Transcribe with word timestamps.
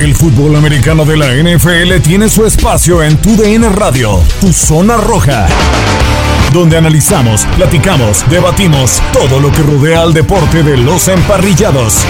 El 0.00 0.12
fútbol 0.16 0.56
americano 0.56 1.04
de 1.04 1.16
la 1.16 1.32
NFL 1.32 2.02
tiene 2.02 2.28
su 2.28 2.44
espacio 2.44 3.00
en 3.00 3.16
Tu 3.16 3.36
DN 3.36 3.68
Radio, 3.68 4.20
Tu 4.40 4.52
Zona 4.52 4.96
Roja, 4.96 5.46
donde 6.52 6.76
analizamos, 6.76 7.46
platicamos, 7.56 8.28
debatimos 8.28 9.00
todo 9.12 9.38
lo 9.38 9.52
que 9.52 9.62
rodea 9.62 10.02
al 10.02 10.12
deporte 10.12 10.64
de 10.64 10.76
los 10.78 11.06
emparrillados. 11.06 12.04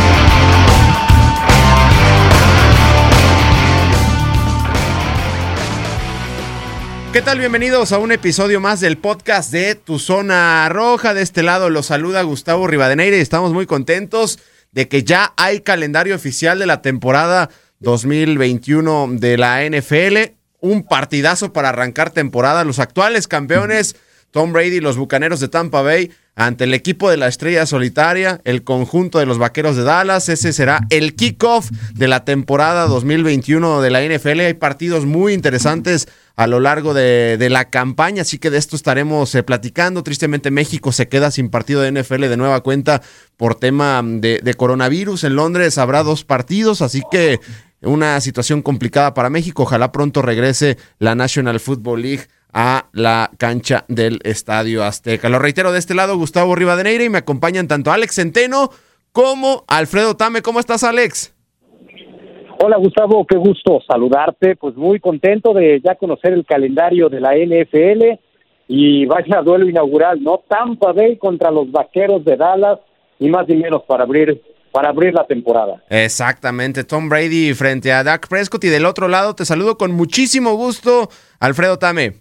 ¿Qué 7.12 7.20
tal? 7.20 7.39
Bienvenidos 7.39 7.92
a 7.92 7.98
un 7.98 8.12
episodio 8.12 8.61
más 8.61 8.80
del 8.80 8.97
podcast 8.97 9.53
de 9.53 9.75
Tu 9.75 9.98
Zona 9.98 10.70
Roja. 10.70 11.12
De 11.12 11.20
este 11.20 11.42
lado 11.42 11.69
los 11.69 11.87
saluda 11.87 12.23
Gustavo 12.23 12.66
Rivadeneira 12.66 13.19
y 13.19 13.20
estamos 13.20 13.53
muy 13.53 13.66
contentos 13.66 14.39
de 14.73 14.89
que 14.89 15.05
ya 15.05 15.34
hay 15.37 15.61
calendario 15.61 16.16
oficial 16.16 16.59
de 16.59 16.66
la 16.66 16.83
temporada 16.83 17.51
2021 17.84 19.09
de 19.12 19.38
la 19.38 19.62
NFL. 19.65 20.33
Un 20.61 20.83
partidazo 20.83 21.53
para 21.53 21.69
arrancar 21.69 22.11
temporada. 22.11 22.64
Los 22.64 22.78
actuales 22.78 23.28
campeones, 23.28 23.97
Tom 24.31 24.53
Brady 24.53 24.77
y 24.77 24.81
los 24.81 24.97
Bucaneros 24.97 25.39
de 25.39 25.48
Tampa 25.48 25.83
Bay, 25.83 26.11
ante 26.36 26.64
el 26.64 26.75
equipo 26.75 27.09
de 27.09 27.17
la 27.17 27.28
Estrella 27.28 27.64
Solitaria, 27.67 28.41
el 28.44 28.64
conjunto 28.64 29.20
de 29.20 29.27
los 29.27 29.39
Vaqueros 29.39 29.77
de 29.77 29.84
Dallas. 29.84 30.28
Ese 30.28 30.53
será 30.53 30.81
el 30.91 31.14
kickoff 31.14 31.70
de 31.94 32.09
la 32.09 32.25
temporada 32.25 32.86
2021 32.86 33.81
de 33.81 33.91
la 33.91 34.03
NFL. 34.03 34.41
Hay 34.41 34.55
partidos 34.55 35.06
muy 35.06 35.33
interesantes 35.33 36.09
a 36.37 36.48
lo 36.48 36.59
largo 36.59 36.94
de, 36.94 37.47
la 37.48 37.70
campaña, 37.70 38.22
así 38.22 38.39
que 38.39 38.50
de 38.50 38.59
esto 38.59 38.75
estaremos 38.75 39.33
eh, 39.37 39.44
platicando. 39.44 40.03
Tristemente 40.03 40.50
México 40.50 40.91
se 40.91 41.09
queda 41.09 41.31
sin 41.31 41.48
partido 41.48 41.83
de 41.83 41.92
NFL 41.92 42.22
de 42.22 42.37
nueva 42.37 42.61
cuenta 42.62 43.03
por 43.37 43.55
tema 43.55 44.03
de, 44.05 44.41
de 44.42 44.55
coronavirus. 44.55 45.22
En 45.22 45.37
Londres 45.37 45.78
habrá 45.78 46.03
dos 46.03 46.25
partidos, 46.25 46.83
así 46.83 47.03
que 47.12 47.39
una 47.87 48.21
situación 48.21 48.63
complicada 48.63 49.15
para 49.15 49.31
México. 49.31 49.65
Ojalá 49.65 49.93
pronto 49.93 50.23
regrese 50.23 50.77
la 50.99 51.15
National 51.15 51.61
Football 51.61 52.03
League 52.03 52.23
a 52.53 52.87
la 52.93 53.31
cancha 53.37 53.85
del 53.89 54.21
Estadio 54.23 54.85
Azteca. 54.85 55.29
Lo 55.29 55.39
reitero 55.39 55.73
de 55.73 55.79
este 55.79 55.95
lado, 55.95 56.17
Gustavo 56.17 56.55
Rivadeneira, 56.55 57.05
y 57.05 57.11
me 57.11 57.19
acompañan 57.19 57.69
tanto 57.69 57.91
Alex 57.91 58.15
Centeno 58.15 58.71
como 59.12 59.65
Alfredo 59.67 60.17
Tame. 60.17 60.43
¿Cómo 60.43 60.61
estás, 60.61 60.85
Alex? 60.85 61.35
Hola 62.62 62.77
Gustavo, 62.77 63.27
qué 63.27 63.37
gusto 63.37 63.81
saludarte. 63.87 64.57
Pues 64.57 64.77
muy 64.77 65.01
contento 65.01 65.53
de 65.53 65.81
ya 65.85 65.97
conocer 65.97 66.33
el 66.33 66.47
calendario 66.47 67.09
de 67.09 67.21
la 67.21 67.35
NFL 67.35 68.21
y 68.69 69.05
vaya 69.07 69.43
duelo 69.43 69.69
inaugural, 69.69 70.23
¿no? 70.23 70.43
Tampa 70.49 70.93
Bay 70.93 71.17
contra 71.17 71.51
los 71.51 71.71
Vaqueros 71.71 72.25
de 72.25 72.37
Dallas 72.37 72.79
y 73.19 73.29
más 73.29 73.49
ni 73.49 73.57
menos 73.57 73.83
para 73.83 74.05
abrir 74.05 74.41
para 74.75 74.89
abrir 74.89 75.14
la 75.14 75.25
temporada. 75.25 75.84
Exactamente, 75.89 76.83
Tom 76.83 77.08
Brady 77.08 77.55
frente 77.55 77.92
a 77.92 78.03
Dak 78.03 78.27
Prescott 78.28 78.64
y 78.64 78.69
del 78.69 78.86
otro 78.86 79.06
lado 79.06 79.36
te 79.36 79.44
saludo 79.44 79.78
con 79.78 79.92
muchísimo 79.92 80.56
gusto, 80.56 81.08
Alfredo 81.39 81.78
Tame. 81.78 82.14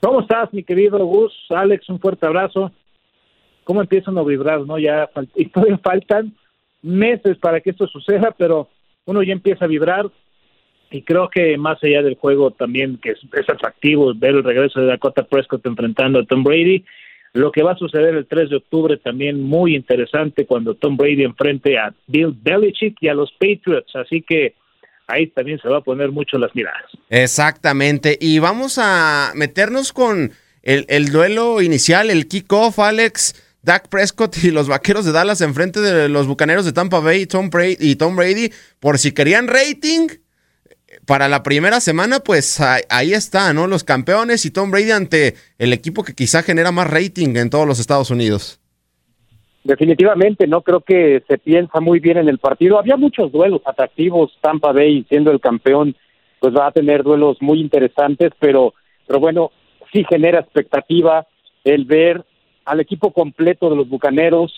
¿Cómo 0.00 0.20
estás, 0.20 0.52
mi 0.52 0.62
querido 0.62 1.04
Gus? 1.04 1.32
Alex, 1.50 1.88
un 1.88 1.98
fuerte 1.98 2.24
abrazo. 2.24 2.70
¿Cómo 3.64 3.80
empiezan 3.80 4.16
a 4.16 4.22
vibrar, 4.22 4.60
no? 4.60 4.78
Ya 4.78 5.10
y 5.34 5.46
todavía 5.50 5.78
faltan 5.78 6.32
meses 6.82 7.36
para 7.38 7.60
que 7.60 7.70
esto 7.70 7.88
suceda, 7.88 8.32
pero 8.38 8.68
uno 9.04 9.20
ya 9.24 9.32
empieza 9.32 9.64
a 9.64 9.68
vibrar 9.68 10.06
y 10.92 11.02
creo 11.02 11.28
que 11.30 11.58
más 11.58 11.82
allá 11.82 12.02
del 12.02 12.14
juego 12.14 12.52
también 12.52 13.00
que 13.02 13.10
es, 13.10 13.48
atractivo 13.48 14.14
ver 14.14 14.36
el 14.36 14.44
regreso 14.44 14.78
de 14.78 14.86
Dakota 14.86 15.24
Prescott 15.24 15.66
enfrentando 15.66 16.20
a 16.20 16.24
Tom 16.26 16.44
Brady, 16.44 16.84
lo 17.34 17.50
que 17.50 17.62
va 17.62 17.72
a 17.72 17.76
suceder 17.76 18.14
el 18.14 18.26
3 18.26 18.48
de 18.48 18.56
octubre 18.56 18.96
también 18.96 19.42
muy 19.42 19.74
interesante 19.74 20.46
cuando 20.46 20.74
Tom 20.74 20.96
Brady 20.96 21.24
enfrente 21.24 21.76
a 21.76 21.92
Bill 22.06 22.32
Belichick 22.40 22.96
y 23.00 23.08
a 23.08 23.14
los 23.14 23.32
Patriots, 23.32 23.94
así 23.96 24.22
que 24.22 24.54
ahí 25.08 25.26
también 25.26 25.58
se 25.60 25.68
va 25.68 25.78
a 25.78 25.80
poner 25.82 26.12
mucho 26.12 26.38
las 26.38 26.54
miradas. 26.54 26.84
Exactamente, 27.10 28.16
y 28.20 28.38
vamos 28.38 28.78
a 28.80 29.32
meternos 29.34 29.92
con 29.92 30.30
el, 30.62 30.86
el 30.88 31.10
duelo 31.10 31.60
inicial, 31.60 32.08
el 32.08 32.26
kickoff, 32.28 32.78
Alex. 32.78 33.50
Dak 33.64 33.88
Prescott 33.88 34.36
y 34.44 34.50
los 34.50 34.68
vaqueros 34.68 35.06
de 35.06 35.12
Dallas 35.12 35.40
enfrente 35.40 35.80
de 35.80 36.10
los 36.10 36.26
bucaneros 36.26 36.66
de 36.66 36.74
Tampa 36.74 37.00
Bay 37.00 37.24
Tom, 37.24 37.48
Brady, 37.48 37.78
y 37.80 37.96
Tom 37.96 38.14
Brady, 38.14 38.52
por 38.78 38.98
si 38.98 39.12
querían 39.12 39.48
rating. 39.48 40.08
Para 41.06 41.28
la 41.28 41.42
primera 41.42 41.80
semana, 41.80 42.20
pues 42.20 42.60
ahí 42.60 43.12
está, 43.12 43.52
¿no? 43.52 43.66
Los 43.66 43.84
campeones 43.84 44.44
y 44.44 44.50
Tom 44.50 44.70
Brady 44.70 44.90
ante 44.90 45.34
el 45.58 45.72
equipo 45.72 46.04
que 46.04 46.14
quizá 46.14 46.42
genera 46.42 46.72
más 46.72 46.90
rating 46.90 47.36
en 47.36 47.50
todos 47.50 47.66
los 47.66 47.78
Estados 47.80 48.10
Unidos. 48.10 48.60
Definitivamente, 49.64 50.46
no 50.46 50.60
creo 50.60 50.80
que 50.80 51.22
se 51.26 51.38
piensa 51.38 51.80
muy 51.80 51.98
bien 51.98 52.18
en 52.18 52.28
el 52.28 52.38
partido. 52.38 52.78
Había 52.78 52.96
muchos 52.96 53.32
duelos 53.32 53.62
atractivos. 53.64 54.36
Tampa 54.42 54.72
Bay, 54.72 55.06
siendo 55.08 55.30
el 55.30 55.40
campeón, 55.40 55.96
pues 56.38 56.54
va 56.54 56.66
a 56.66 56.72
tener 56.72 57.02
duelos 57.02 57.38
muy 57.40 57.60
interesantes, 57.60 58.32
pero, 58.38 58.74
pero 59.06 59.20
bueno, 59.20 59.52
sí 59.90 60.04
genera 60.06 60.40
expectativa 60.40 61.26
el 61.64 61.86
ver 61.86 62.22
al 62.66 62.80
equipo 62.80 63.12
completo 63.12 63.70
de 63.70 63.76
los 63.76 63.88
Bucaneros, 63.88 64.52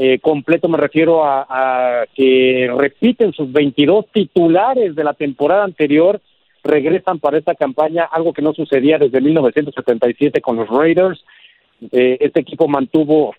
eh, 0.00 0.20
completo 0.20 0.68
me 0.68 0.78
refiero 0.78 1.24
a, 1.24 2.04
que 2.14 2.70
repiten 2.78 3.32
sus 3.32 3.50
22 3.50 4.06
titulares 4.12 4.94
de 4.94 5.02
la 5.02 5.12
temporada 5.12 5.64
anterior, 5.64 6.20
regresan 6.62 7.18
para 7.18 7.36
esta 7.36 7.56
campaña, 7.56 8.04
algo 8.04 8.32
que 8.32 8.40
no 8.40 8.54
sucedía 8.54 8.98
desde 8.98 9.20
1977 9.20 10.40
con 10.40 10.54
los 10.54 10.68
Raiders. 10.68 11.24
Eh, 11.90 12.16
este 12.20 12.40
equipo 12.40 12.68
mantuvo 12.68 13.34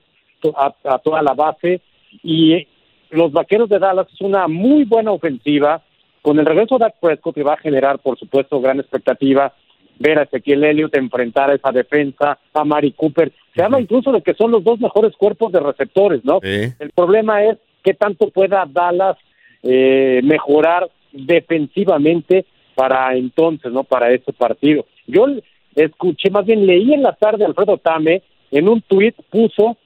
a, 0.53 0.99
toda 0.99 1.21
la 1.21 1.33
base 1.33 1.79
y 2.23 2.67
los 3.09 3.31
Vaqueros 3.31 3.69
de 3.69 3.79
Dallas 3.79 4.07
es 4.13 4.19
una 4.19 4.49
muy 4.49 4.83
buena 4.83 5.13
ofensiva. 5.13 5.81
Con 6.21 6.39
el 6.39 6.45
regreso 6.45 6.77
de 6.77 6.85
Dak 6.85 6.99
Prescott 6.99 7.35
que 7.35 7.43
va 7.43 7.53
a 7.53 7.57
generar, 7.57 7.99
por 7.99 8.19
supuesto, 8.19 8.59
gran 8.59 8.81
expectativa 8.81 9.53
ver 9.99 10.17
a 10.17 10.23
Ezequiel 10.23 10.63
Elliott 10.63 10.95
enfrentar 10.95 11.51
a 11.51 11.55
esa 11.55 11.71
defensa, 11.71 12.39
a 12.53 12.63
Mari 12.63 12.93
Cooper. 12.93 13.31
Se 13.55 13.61
habla 13.61 13.79
incluso 13.79 14.11
de 14.11 14.21
que 14.21 14.33
son 14.33 14.51
los 14.51 14.63
dos 14.63 14.79
mejores 14.79 15.15
cuerpos 15.15 15.51
de 15.51 15.59
receptores, 15.59 16.23
¿no? 16.23 16.39
El 16.41 16.91
problema 16.95 17.43
es 17.43 17.57
qué 17.83 17.93
tanto 17.93 18.29
pueda 18.29 18.65
Dallas 18.65 19.17
eh, 19.61 20.21
mejorar 20.23 20.89
defensivamente 21.11 22.45
para 22.75 23.13
entonces, 23.15 23.71
¿no? 23.71 23.83
Para 23.83 24.11
ese 24.11 24.31
partido. 24.31 24.85
Yo 25.05 25.27
escuché, 25.75 26.29
más 26.29 26.45
bien 26.45 26.65
leí 26.65 26.93
en 26.93 27.03
la 27.03 27.13
tarde 27.13 27.45
Alfredo 27.45 27.77
Tame, 27.77 28.23
en 28.51 28.69
un 28.69 28.81
tuit 28.81 29.15
puso, 29.29 29.77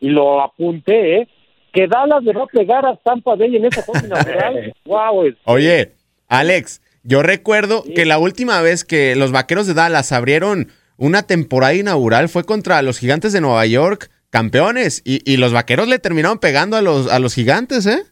y 0.00 0.08
lo 0.08 0.40
apunté, 0.40 1.16
¿eh? 1.16 1.28
que 1.72 1.86
Dallas 1.86 2.22
le 2.22 2.32
va 2.32 2.44
a 2.44 2.46
pegar 2.46 2.86
a 2.86 2.96
Tampa 2.96 3.34
Bay 3.34 3.56
en 3.56 3.66
ese 3.66 3.82
juego 3.86 4.06
inaugural. 4.06 4.74
wow, 4.84 5.32
Oye, 5.44 5.92
Alex, 6.28 6.80
yo 7.02 7.22
recuerdo 7.22 7.84
que 7.94 8.04
la 8.04 8.18
última 8.18 8.60
vez 8.60 8.84
que 8.84 9.16
los 9.16 9.32
Vaqueros 9.32 9.66
de 9.66 9.74
Dallas 9.74 10.12
abrieron 10.12 10.68
una 10.96 11.22
temporada 11.22 11.74
inaugural 11.74 12.28
fue 12.28 12.44
contra 12.44 12.82
los 12.82 12.98
Gigantes 12.98 13.32
de 13.32 13.40
Nueva 13.40 13.64
York, 13.66 14.10
campeones, 14.30 15.02
y, 15.04 15.36
los 15.36 15.52
Vaqueros 15.52 15.88
le 15.88 15.98
terminaron 15.98 16.38
pegando 16.38 16.76
a 16.76 16.82
los, 16.82 17.10
a 17.10 17.18
los 17.18 17.34
Gigantes, 17.34 17.86
¿eh? 17.86 18.02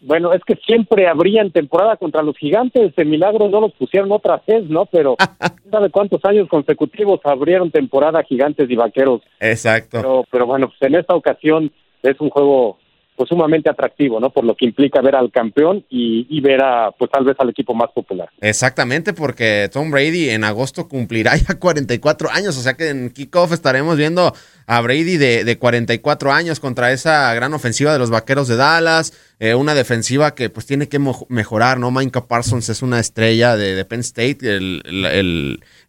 Bueno, 0.00 0.32
es 0.32 0.42
que 0.44 0.54
siempre 0.56 1.08
abrían 1.08 1.50
temporada 1.50 1.96
contra 1.96 2.22
los 2.22 2.36
gigantes, 2.36 2.94
de 2.94 3.04
milagro 3.04 3.48
no 3.48 3.62
los 3.62 3.72
pusieron 3.72 4.12
otra 4.12 4.40
vez, 4.46 4.64
¿no? 4.68 4.86
Pero 4.86 5.16
¿sabe 5.70 5.90
cuántos 5.90 6.24
años 6.24 6.48
consecutivos 6.48 7.20
abrieron 7.24 7.72
temporada 7.72 8.22
gigantes 8.22 8.70
y 8.70 8.76
vaqueros? 8.76 9.22
Exacto. 9.40 9.96
Pero, 9.96 10.24
pero 10.30 10.46
bueno, 10.46 10.68
pues 10.68 10.80
en 10.82 10.96
esta 10.96 11.14
ocasión 11.14 11.72
es 12.02 12.20
un 12.20 12.30
juego 12.30 12.78
pues 13.16 13.28
sumamente 13.28 13.70
atractivo, 13.70 14.20
¿no? 14.20 14.30
Por 14.30 14.44
lo 14.44 14.54
que 14.54 14.66
implica 14.66 15.00
ver 15.00 15.16
al 15.16 15.30
campeón 15.30 15.84
y, 15.88 16.40
ver 16.40 16.62
a, 16.62 16.92
pues 16.92 17.10
tal 17.10 17.24
vez 17.24 17.34
al 17.38 17.50
equipo 17.50 17.74
más 17.74 17.90
popular. 17.92 18.28
Exactamente, 18.40 19.12
porque 19.14 19.68
Tom 19.72 19.90
Brady 19.90 20.30
en 20.30 20.44
agosto 20.44 20.88
cumplirá 20.88 21.36
ya 21.36 21.54
44 21.58 22.30
años, 22.30 22.56
o 22.56 22.60
sea 22.60 22.74
que 22.74 22.90
en 22.90 23.10
kickoff 23.10 23.52
estaremos 23.52 23.96
viendo 23.96 24.32
a 24.66 24.80
Brady 24.80 25.16
de, 25.16 25.44
de 25.44 25.58
44 25.58 26.32
años 26.32 26.60
contra 26.60 26.92
esa 26.92 27.32
gran 27.34 27.54
ofensiva 27.54 27.92
de 27.92 27.98
los 27.98 28.10
Vaqueros 28.10 28.48
de 28.48 28.56
Dallas, 28.56 29.12
eh, 29.38 29.54
una 29.54 29.74
defensiva 29.74 30.34
que 30.34 30.50
pues 30.50 30.66
tiene 30.66 30.88
que 30.88 30.98
mejorar, 31.28 31.78
¿no? 31.78 31.90
Minka 31.90 32.26
Parsons 32.26 32.68
es 32.68 32.82
una 32.82 32.98
estrella 32.98 33.56
de, 33.56 33.84
Penn 33.84 34.00
State, 34.00 34.38
el, 34.42 34.82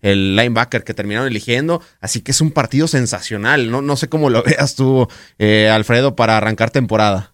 el, 0.01 0.35
linebacker 0.35 0.83
que 0.83 0.93
terminaron 0.93 1.27
eligiendo, 1.27 1.81
así 2.01 2.23
que 2.23 2.31
es 2.31 2.41
un 2.41 2.51
partido 2.51 2.87
sensacional, 2.87 3.71
no, 3.71 3.81
no 3.81 3.95
sé 3.95 4.09
cómo 4.09 4.29
lo 4.29 4.43
veas 4.45 4.75
tú, 4.75 5.07
eh, 5.39 5.69
Alfredo, 5.69 6.15
para 6.15 6.37
arrancar 6.37 6.69
temporada. 6.69 7.33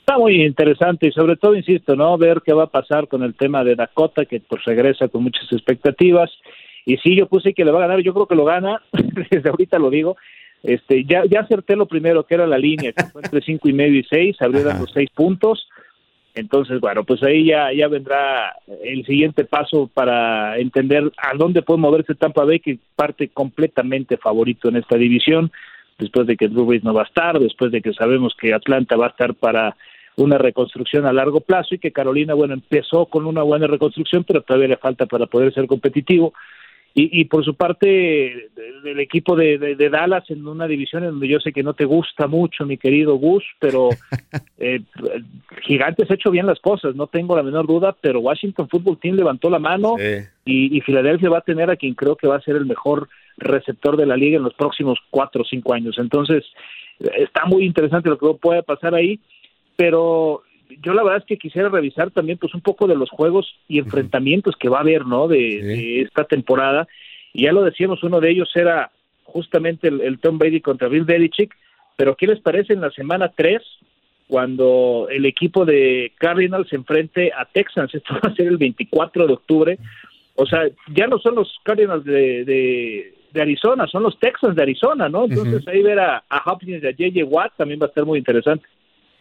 Está 0.00 0.16
muy 0.18 0.42
interesante 0.42 1.08
y 1.08 1.12
sobre 1.12 1.36
todo, 1.36 1.54
insisto, 1.54 1.94
¿no? 1.94 2.16
Ver 2.16 2.40
qué 2.42 2.54
va 2.54 2.64
a 2.64 2.70
pasar 2.70 3.08
con 3.08 3.22
el 3.22 3.34
tema 3.34 3.62
de 3.62 3.74
Dakota, 3.74 4.24
que 4.24 4.40
pues 4.40 4.64
regresa 4.64 5.08
con 5.08 5.22
muchas 5.22 5.52
expectativas. 5.52 6.30
Y 6.88 6.96
sí, 6.96 7.14
yo 7.14 7.26
puse 7.26 7.52
que 7.52 7.66
le 7.66 7.70
va 7.70 7.80
a 7.80 7.86
ganar, 7.86 8.00
yo 8.00 8.14
creo 8.14 8.26
que 8.26 8.34
lo 8.34 8.46
gana, 8.46 8.80
desde 9.30 9.50
ahorita 9.50 9.78
lo 9.78 9.90
digo. 9.90 10.16
Este, 10.62 11.04
ya, 11.04 11.22
ya 11.26 11.40
acerté 11.40 11.76
lo 11.76 11.84
primero, 11.84 12.24
que 12.24 12.34
era 12.34 12.46
la 12.46 12.56
línea, 12.56 12.92
que 12.92 13.04
fue 13.04 13.20
entre 13.22 13.42
cinco 13.42 13.68
y 13.68 13.74
medio 13.74 14.00
y 14.00 14.04
seis, 14.04 14.40
abrieron 14.40 14.78
los 14.78 14.90
seis 14.90 15.10
puntos. 15.14 15.68
Entonces, 16.34 16.80
bueno, 16.80 17.04
pues 17.04 17.22
ahí 17.22 17.44
ya, 17.44 17.74
ya 17.74 17.88
vendrá 17.88 18.56
el 18.82 19.04
siguiente 19.04 19.44
paso 19.44 19.90
para 19.92 20.58
entender 20.58 21.12
a 21.18 21.36
dónde 21.36 21.60
puede 21.60 21.78
moverse 21.80 22.14
Tampa 22.14 22.44
Bay, 22.44 22.60
que 22.60 22.78
parte 22.96 23.28
completamente 23.28 24.16
favorito 24.16 24.70
en 24.70 24.76
esta 24.76 24.96
división 24.96 25.52
después 25.98 26.26
de 26.26 26.36
que 26.36 26.48
Drew 26.48 26.64
Brees 26.64 26.84
no 26.84 26.94
va 26.94 27.02
a 27.02 27.06
estar, 27.06 27.38
después 27.38 27.70
de 27.70 27.82
que 27.82 27.92
sabemos 27.92 28.34
que 28.40 28.54
Atlanta 28.54 28.96
va 28.96 29.06
a 29.06 29.10
estar 29.10 29.34
para 29.34 29.76
una 30.16 30.38
reconstrucción 30.38 31.06
a 31.06 31.12
largo 31.12 31.40
plazo 31.40 31.74
y 31.74 31.78
que 31.78 31.92
Carolina, 31.92 32.34
bueno, 32.34 32.54
empezó 32.54 33.06
con 33.06 33.26
una 33.26 33.42
buena 33.42 33.66
reconstrucción, 33.66 34.24
pero 34.24 34.42
todavía 34.42 34.68
le 34.68 34.76
falta 34.76 35.06
para 35.06 35.26
poder 35.26 35.52
ser 35.52 35.66
competitivo. 35.66 36.32
Y, 36.98 37.20
y 37.20 37.24
por 37.26 37.44
su 37.44 37.54
parte, 37.54 38.50
del 38.82 38.98
equipo 38.98 39.36
de, 39.36 39.56
de, 39.56 39.88
Dallas 39.88 40.28
en 40.30 40.44
una 40.44 40.66
división 40.66 41.04
en 41.04 41.10
donde 41.10 41.28
yo 41.28 41.38
sé 41.38 41.52
que 41.52 41.62
no 41.62 41.74
te 41.74 41.84
gusta 41.84 42.26
mucho, 42.26 42.66
mi 42.66 42.76
querido 42.76 43.14
Gus, 43.14 43.44
pero 43.60 43.90
eh, 44.58 44.80
Gigantes 45.62 46.10
ha 46.10 46.14
hecho 46.14 46.32
bien 46.32 46.46
las 46.46 46.58
cosas, 46.58 46.96
no 46.96 47.06
tengo 47.06 47.36
la 47.36 47.44
menor 47.44 47.68
duda, 47.68 47.96
pero 48.00 48.18
Washington 48.18 48.68
Football 48.68 48.98
Team 48.98 49.14
levantó 49.14 49.48
la 49.48 49.60
mano 49.60 49.94
y, 50.44 50.76
y 50.76 50.80
Filadelfia 50.80 51.30
va 51.30 51.38
a 51.38 51.42
tener 51.42 51.70
a 51.70 51.76
quien 51.76 51.94
creo 51.94 52.16
que 52.16 52.26
va 52.26 52.34
a 52.34 52.42
ser 52.42 52.56
el 52.56 52.66
mejor 52.66 53.08
receptor 53.36 53.96
de 53.96 54.06
la 54.06 54.16
liga 54.16 54.38
en 54.38 54.42
los 54.42 54.54
próximos 54.54 54.98
cuatro 55.08 55.42
o 55.42 55.46
cinco 55.46 55.74
años. 55.74 55.98
Entonces, 56.00 56.44
está 56.98 57.44
muy 57.46 57.64
interesante 57.64 58.08
lo 58.08 58.18
que 58.18 58.26
puede 58.40 58.64
pasar 58.64 58.96
ahí, 58.96 59.20
pero 59.76 60.42
yo 60.82 60.94
la 60.94 61.02
verdad 61.02 61.20
es 61.20 61.24
que 61.24 61.38
quisiera 61.38 61.68
revisar 61.68 62.10
también 62.10 62.38
pues 62.38 62.54
un 62.54 62.60
poco 62.60 62.86
de 62.86 62.96
los 62.96 63.10
juegos 63.10 63.54
y 63.68 63.78
enfrentamientos 63.78 64.56
que 64.56 64.68
va 64.68 64.78
a 64.78 64.82
haber, 64.82 65.06
¿no? 65.06 65.28
De, 65.28 66.02
esta 66.02 66.24
temporada. 66.24 66.86
Y 67.32 67.44
ya 67.44 67.52
lo 67.52 67.64
decíamos, 67.64 68.02
uno 68.02 68.20
de 68.20 68.30
ellos 68.30 68.50
era 68.54 68.90
justamente 69.24 69.88
el, 69.88 70.18
Tom 70.20 70.38
Brady 70.38 70.60
contra 70.60 70.88
Bill 70.88 71.04
Belichick, 71.04 71.54
pero 71.96 72.16
¿qué 72.16 72.26
les 72.26 72.40
parece 72.40 72.72
en 72.72 72.80
la 72.80 72.90
semana 72.90 73.32
3 73.34 73.60
cuando 74.26 75.08
el 75.10 75.26
equipo 75.26 75.64
de 75.64 76.12
Cardinals 76.18 76.68
se 76.68 76.76
enfrente 76.76 77.32
a 77.32 77.44
Texans? 77.44 77.94
Esto 77.94 78.14
va 78.14 78.30
a 78.30 78.34
ser 78.34 78.46
el 78.46 78.56
24 78.56 79.26
de 79.26 79.32
octubre. 79.32 79.78
O 80.34 80.46
sea, 80.46 80.68
ya 80.94 81.06
no 81.06 81.18
son 81.18 81.34
los 81.34 81.58
Cardinals 81.64 82.04
de, 82.04 83.12
de 83.32 83.42
Arizona, 83.42 83.86
son 83.86 84.02
los 84.02 84.18
Texans 84.18 84.56
de 84.56 84.62
Arizona, 84.62 85.08
¿no? 85.08 85.24
Entonces 85.24 85.66
ahí 85.68 85.82
ver 85.82 85.98
a, 85.98 86.24
Hopkins 86.46 86.82
y 86.82 86.86
a 86.86 86.90
JJ 86.90 87.24
Watt 87.24 87.52
también 87.56 87.80
va 87.80 87.86
a 87.86 87.88
estar 87.88 88.04
muy 88.04 88.18
interesante. 88.18 88.66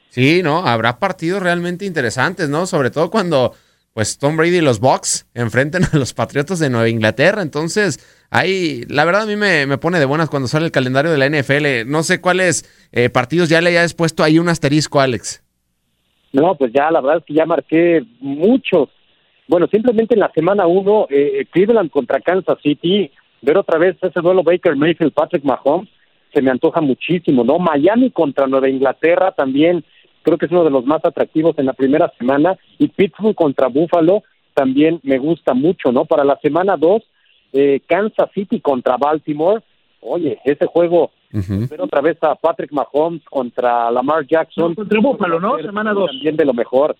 Sí, 0.10 0.42
¿no? 0.44 0.66
Habrá 0.66 1.00
partidos 1.00 1.42
realmente 1.42 1.86
interesantes, 1.86 2.50
¿no? 2.50 2.66
Sobre 2.66 2.90
todo 2.90 3.10
cuando 3.10 3.54
pues 3.94 4.20
Tom 4.20 4.38
Brady 4.38 4.58
y 4.58 4.62
los 4.62 4.80
Bucks 4.80 5.28
enfrenten 5.34 5.84
a 5.92 5.98
los 5.98 6.14
Patriotas 6.14 6.60
de 6.60 6.70
Nueva 6.70 6.88
Inglaterra. 6.88 7.42
Entonces, 7.42 7.98
ahí, 8.30 8.84
la 8.90 9.06
verdad 9.06 9.24
a 9.24 9.26
mí 9.26 9.36
me, 9.36 9.78
pone 9.80 9.98
de 9.98 10.06
buenas 10.06 10.30
cuando 10.30 10.48
sale 10.48 10.68
el 10.68 10.72
calendario 10.72 11.12
de 11.12 11.18
la 11.18 11.28
NFL. 11.28 11.90
No 11.90 12.04
sé 12.04 12.22
cuáles 12.22 12.64
eh, 12.92 13.10
partidos 13.10 13.50
ya 13.50 13.60
le 13.60 13.72
hayas 13.72 13.96
puesto 13.96 14.24
ahí 14.24 14.38
un 14.38 14.50
asterisco, 14.50 15.00
Alex. 15.00 15.44
No, 16.32 16.56
pues 16.56 16.72
ya 16.74 16.92
la 16.92 17.02
verdad 17.02 17.18
es 17.18 17.26
que 17.26 17.34
ya 17.34 17.48
marqué 17.48 18.04
muchos. 18.20 18.90
Bueno, 19.48 19.66
simplemente 19.66 20.14
en 20.14 20.20
la 20.20 20.32
semana 20.32 20.68
uno, 20.68 21.08
eh, 21.10 21.48
Cleveland 21.50 21.90
contra 21.90 22.22
Kansas 22.22 22.60
City, 22.62 23.12
ver 23.42 23.58
otra 23.58 23.80
vez 23.80 23.96
ese 24.00 24.20
duelo 24.20 24.44
Baker 24.44 24.76
Mayfield, 24.76 25.14
Patrick 25.14 25.44
Mahomes, 25.44 25.90
se 26.34 26.42
me 26.42 26.52
antoja 26.52 26.82
muchísimo, 26.82 27.44
¿no? 27.44 27.58
Miami 27.58 28.12
contra 28.12 28.46
Nueva 28.46 28.70
Inglaterra 28.70 29.32
también, 29.32 29.84
creo 30.28 30.38
que 30.38 30.48
es 30.48 30.52
uno 30.52 30.66
de 30.66 30.72
los 30.72 30.86
más 30.86 31.00
atractivos 31.06 31.58
en 31.58 31.68
la 31.68 31.72
primera 31.72 32.12
semana, 32.18 32.58
y 32.78 32.90
Pittsburgh 32.90 33.34
contra 33.34 33.68
Buffalo 33.68 34.24
también 34.54 35.00
me 35.04 35.18
gusta 35.20 35.54
mucho, 35.54 35.94
¿no? 35.94 36.04
Para 36.04 36.26
la 36.26 36.38
semana 36.42 36.76
dos, 36.76 37.02
eh, 37.54 37.80
Kansas 37.88 38.30
City 38.34 38.60
contra 38.60 38.98
Baltimore, 38.98 39.64
oye, 40.02 40.38
ese 40.44 40.66
juego, 40.66 41.12
ver 41.32 41.80
otra 41.80 42.02
vez 42.02 42.18
a 42.24 42.36
Patrick 42.36 42.74
Mahomes 42.74 43.24
contra 43.30 43.90
Lamar 43.90 44.28
Jackson. 44.28 44.76
contra 44.76 45.00
Buffalo, 45.00 45.40
¿no? 45.40 45.58
Semana 45.60 45.94
dos. 45.94 46.12
También 46.12 46.36
de 46.36 46.44
lo 46.44 46.54
mejor. 46.54 46.98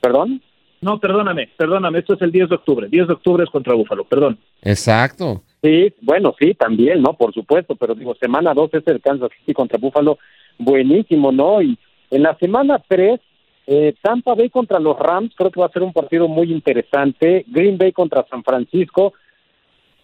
¿Perdón? 0.00 0.42
No, 0.80 0.98
perdóname, 0.98 1.50
perdóname, 1.56 2.00
esto 2.00 2.14
es 2.14 2.22
el 2.22 2.32
10 2.32 2.48
de 2.48 2.54
octubre. 2.56 2.88
10 2.88 3.06
de 3.06 3.12
octubre 3.12 3.44
es 3.44 3.50
contra 3.50 3.74
Búfalo, 3.74 4.04
perdón. 4.04 4.38
Exacto. 4.62 5.42
Sí, 5.62 5.92
bueno, 6.02 6.34
sí, 6.38 6.54
también, 6.54 7.00
¿no? 7.00 7.14
Por 7.14 7.32
supuesto, 7.32 7.76
pero 7.76 7.94
digo, 7.94 8.16
semana 8.16 8.54
2 8.54 8.74
es 8.74 8.86
el 8.88 9.00
Kansas 9.00 9.30
City 9.38 9.54
contra 9.54 9.78
Búfalo, 9.78 10.18
buenísimo, 10.58 11.30
¿no? 11.30 11.62
Y 11.62 11.78
en 12.10 12.22
la 12.22 12.36
semana 12.36 12.82
3, 12.86 13.20
eh, 13.66 13.94
Tampa 14.00 14.34
Bay 14.34 14.48
contra 14.48 14.78
los 14.78 14.98
Rams, 14.98 15.34
creo 15.36 15.50
que 15.50 15.60
va 15.60 15.66
a 15.66 15.72
ser 15.72 15.82
un 15.82 15.92
partido 15.92 16.26
muy 16.26 16.50
interesante. 16.50 17.44
Green 17.48 17.76
Bay 17.76 17.92
contra 17.92 18.26
San 18.30 18.42
Francisco. 18.42 19.12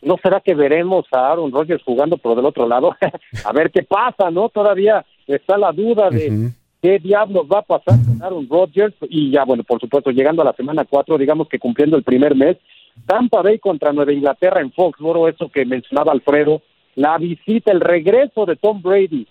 ¿No 0.02 0.18
será 0.22 0.40
que 0.40 0.54
veremos 0.54 1.06
a 1.12 1.32
Aaron 1.32 1.50
Rodgers 1.50 1.82
jugando 1.82 2.18
por 2.18 2.36
del 2.36 2.44
otro 2.44 2.68
lado? 2.68 2.94
a 3.44 3.52
ver 3.52 3.70
qué 3.70 3.82
pasa, 3.82 4.30
¿no? 4.30 4.50
Todavía 4.50 5.04
está 5.26 5.56
la 5.56 5.72
duda 5.72 6.10
de 6.10 6.50
qué 6.82 6.98
diablos 6.98 7.46
va 7.50 7.60
a 7.60 7.62
pasar 7.62 7.98
con 8.04 8.22
Aaron 8.22 8.46
Rodgers 8.50 8.94
y 9.08 9.30
ya, 9.30 9.44
bueno, 9.44 9.64
por 9.64 9.80
supuesto, 9.80 10.10
llegando 10.10 10.42
a 10.42 10.44
la 10.44 10.52
semana 10.52 10.84
4, 10.84 11.16
digamos 11.16 11.48
que 11.48 11.58
cumpliendo 11.58 11.96
el 11.96 12.02
primer 12.02 12.34
mes, 12.34 12.58
Tampa 13.06 13.40
Bay 13.40 13.58
contra 13.58 13.94
Nueva 13.94 14.12
Inglaterra 14.12 14.60
en 14.60 14.72
Foxboro, 14.72 15.26
eso 15.26 15.48
que 15.48 15.64
mencionaba 15.64 16.12
Alfredo, 16.12 16.60
la 16.96 17.16
visita, 17.16 17.72
el 17.72 17.80
regreso 17.80 18.44
de 18.44 18.56
Tom 18.56 18.82
Brady 18.82 19.26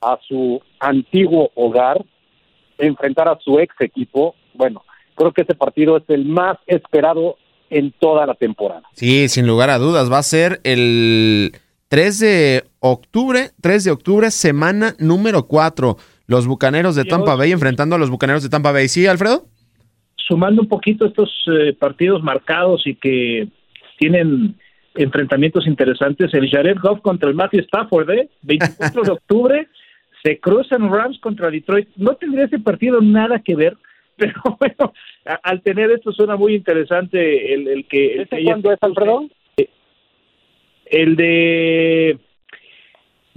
a 0.00 0.18
su 0.26 0.60
antiguo 0.80 1.50
hogar, 1.54 2.04
enfrentar 2.78 3.28
a 3.28 3.38
su 3.40 3.58
ex 3.58 3.74
equipo, 3.80 4.34
bueno, 4.54 4.84
creo 5.14 5.32
que 5.32 5.42
ese 5.42 5.54
partido 5.54 5.96
es 5.96 6.04
el 6.08 6.24
más 6.24 6.58
esperado 6.66 7.36
en 7.70 7.92
toda 7.92 8.26
la 8.26 8.34
temporada. 8.34 8.82
Sí, 8.92 9.28
sin 9.28 9.46
lugar 9.46 9.70
a 9.70 9.78
dudas, 9.78 10.10
va 10.10 10.18
a 10.18 10.22
ser 10.22 10.60
el 10.64 11.52
3 11.88 12.18
de 12.18 12.64
octubre, 12.80 13.50
3 13.60 13.84
de 13.84 13.90
octubre, 13.90 14.30
semana 14.30 14.94
número 14.98 15.46
4 15.46 15.96
los 16.28 16.46
Bucaneros 16.46 16.94
de 16.94 17.04
Tampa 17.04 17.34
Bay 17.34 17.52
enfrentando 17.52 17.96
a 17.96 17.98
los 17.98 18.10
Bucaneros 18.10 18.42
de 18.42 18.50
Tampa 18.50 18.70
Bay. 18.70 18.86
¿Sí, 18.88 19.06
Alfredo? 19.06 19.46
Sumando 20.16 20.60
un 20.60 20.68
poquito 20.68 21.06
estos 21.06 21.30
eh, 21.46 21.72
partidos 21.72 22.22
marcados 22.22 22.86
y 22.86 22.94
que 22.94 23.48
tienen 23.98 24.54
enfrentamientos 24.94 25.66
interesantes, 25.66 26.32
el 26.34 26.50
Jared 26.50 26.76
Goff 26.82 27.00
contra 27.00 27.30
el 27.30 27.34
Matthew 27.34 27.60
Stafford, 27.60 28.10
¿eh? 28.10 28.30
24 28.42 29.02
de 29.02 29.10
octubre, 29.12 29.68
se 30.22 30.38
cruzan 30.38 30.90
Rams 30.90 31.18
contra 31.20 31.50
Detroit. 31.50 31.88
No 31.96 32.14
tendría 32.14 32.44
ese 32.44 32.58
partido 32.58 33.00
nada 33.00 33.38
que 33.40 33.54
ver, 33.54 33.76
pero 34.16 34.40
bueno, 34.58 34.92
al 35.42 35.62
tener 35.62 35.90
esto 35.90 36.12
suena 36.12 36.36
muy 36.36 36.54
interesante 36.54 37.54
el, 37.54 37.68
el 37.68 37.86
que... 37.86 38.22
¿Ese 38.22 38.42
cuándo 38.42 38.72
es, 38.72 38.78
Alfredo? 38.82 39.28
El 40.86 41.16
de 41.16 42.18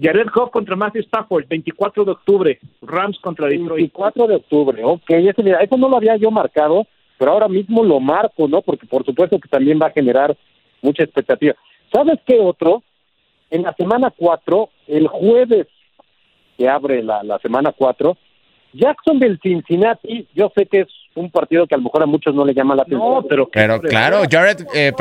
Jared 0.02 0.28
Goff 0.34 0.52
contra 0.52 0.76
Matthew 0.76 1.02
Stafford, 1.02 1.46
24 1.48 2.06
de 2.06 2.12
octubre. 2.12 2.60
Rams 2.82 3.20
contra 3.20 3.48
Detroit. 3.48 3.92
24 3.92 4.28
de 4.28 4.36
octubre, 4.36 4.84
ok. 4.84 5.10
Ese, 5.10 5.44
mira, 5.44 5.60
eso 5.60 5.78
no 5.78 5.90
lo 5.90 5.98
había 5.98 6.16
yo 6.16 6.32
marcado, 6.32 6.88
pero 7.20 7.32
ahora 7.32 7.48
mismo 7.48 7.84
lo 7.84 8.00
marco, 8.00 8.48
¿no? 8.48 8.62
Porque 8.62 8.88
por 8.88 9.06
supuesto 9.06 9.40
que 9.40 9.50
también 9.50 9.80
va 9.82 9.88
a 9.88 9.92
generar 9.92 10.36
mucha 10.82 11.04
expectativa. 11.04 11.54
¿Sabes 11.94 12.20
qué 12.26 12.40
otro? 12.40 12.82
En 13.50 13.64
la 13.64 13.74
semana 13.74 14.12
4, 14.16 14.70
el 14.88 15.08
jueves 15.08 15.68
que 16.62 16.70
abre 16.70 17.02
la, 17.02 17.24
la 17.24 17.40
semana 17.40 17.74
4, 17.76 18.16
Jacksonville 18.74 19.40
Cincinnati, 19.42 20.28
yo 20.36 20.52
sé 20.56 20.68
que 20.68 20.82
es 20.82 20.88
un 21.16 21.32
partido 21.32 21.66
que 21.66 21.74
a 21.74 21.78
lo 21.80 21.86
mejor 21.86 22.04
a 22.04 22.06
muchos 22.06 22.36
no 22.36 22.46
le 22.46 22.54
llama 22.54 22.76
la 22.76 22.84
atención. 22.84 23.16
No, 23.16 23.24
pero, 23.24 23.50
pero 23.50 23.82
claro, 23.82 24.22
Jared, 24.30 24.60
eh, 24.76 24.94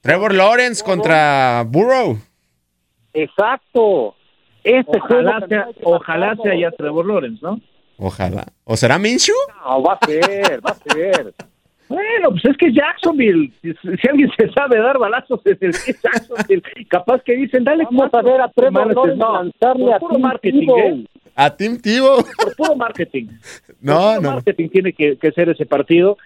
Trevor 0.00 0.32
Lawrence 0.32 0.84
contra 0.84 1.64
Burrow. 1.66 2.18
Exacto. 3.12 4.14
Este 4.62 4.96
ojalá 4.96 5.44
sea, 5.48 5.68
ojalá 5.82 6.36
sea 6.40 6.54
ya 6.54 6.70
Trevor 6.70 7.04
Lawrence, 7.04 7.40
¿no? 7.42 7.60
Ojalá. 7.98 8.46
¿O 8.62 8.76
será 8.76 8.96
Minshew? 8.96 9.34
No, 9.64 9.82
va 9.82 9.98
a 10.00 10.06
ser, 10.06 10.64
va 10.64 10.70
a 10.70 10.94
ser. 10.94 11.34
Bueno, 11.92 12.30
pues 12.30 12.44
es 12.44 12.56
que 12.56 12.72
Jacksonville, 12.72 13.52
si 13.62 14.08
alguien 14.08 14.30
se 14.36 14.50
sabe 14.52 14.78
dar 14.78 14.98
balazos 14.98 15.40
es 15.44 15.60
el 15.60 15.72
Jacksonville, 15.72 16.62
capaz 16.88 17.22
que 17.22 17.36
dicen, 17.36 17.64
dale, 17.64 17.84
vamos 17.84 18.12
a 18.12 18.22
ver 18.22 18.40
a 18.40 18.48
Trevor 18.48 18.94
Lawrence 18.94 19.18
no, 19.18 19.32
lanzarle 19.34 19.92
a 19.92 19.98
puro 19.98 20.18
marketing, 20.18 20.68
¿eh? 20.78 21.04
A 21.34 21.54
Tim 21.54 21.80
Tebow. 21.80 22.24
Por 22.36 22.56
puro 22.56 22.76
marketing. 22.76 23.26
no, 23.80 24.20
no. 24.20 24.32
marketing 24.32 24.68
tiene 24.68 24.92
que, 24.92 25.16
que, 25.16 25.32
ser 25.32 25.48
ese 25.48 25.66
partido. 25.66 26.18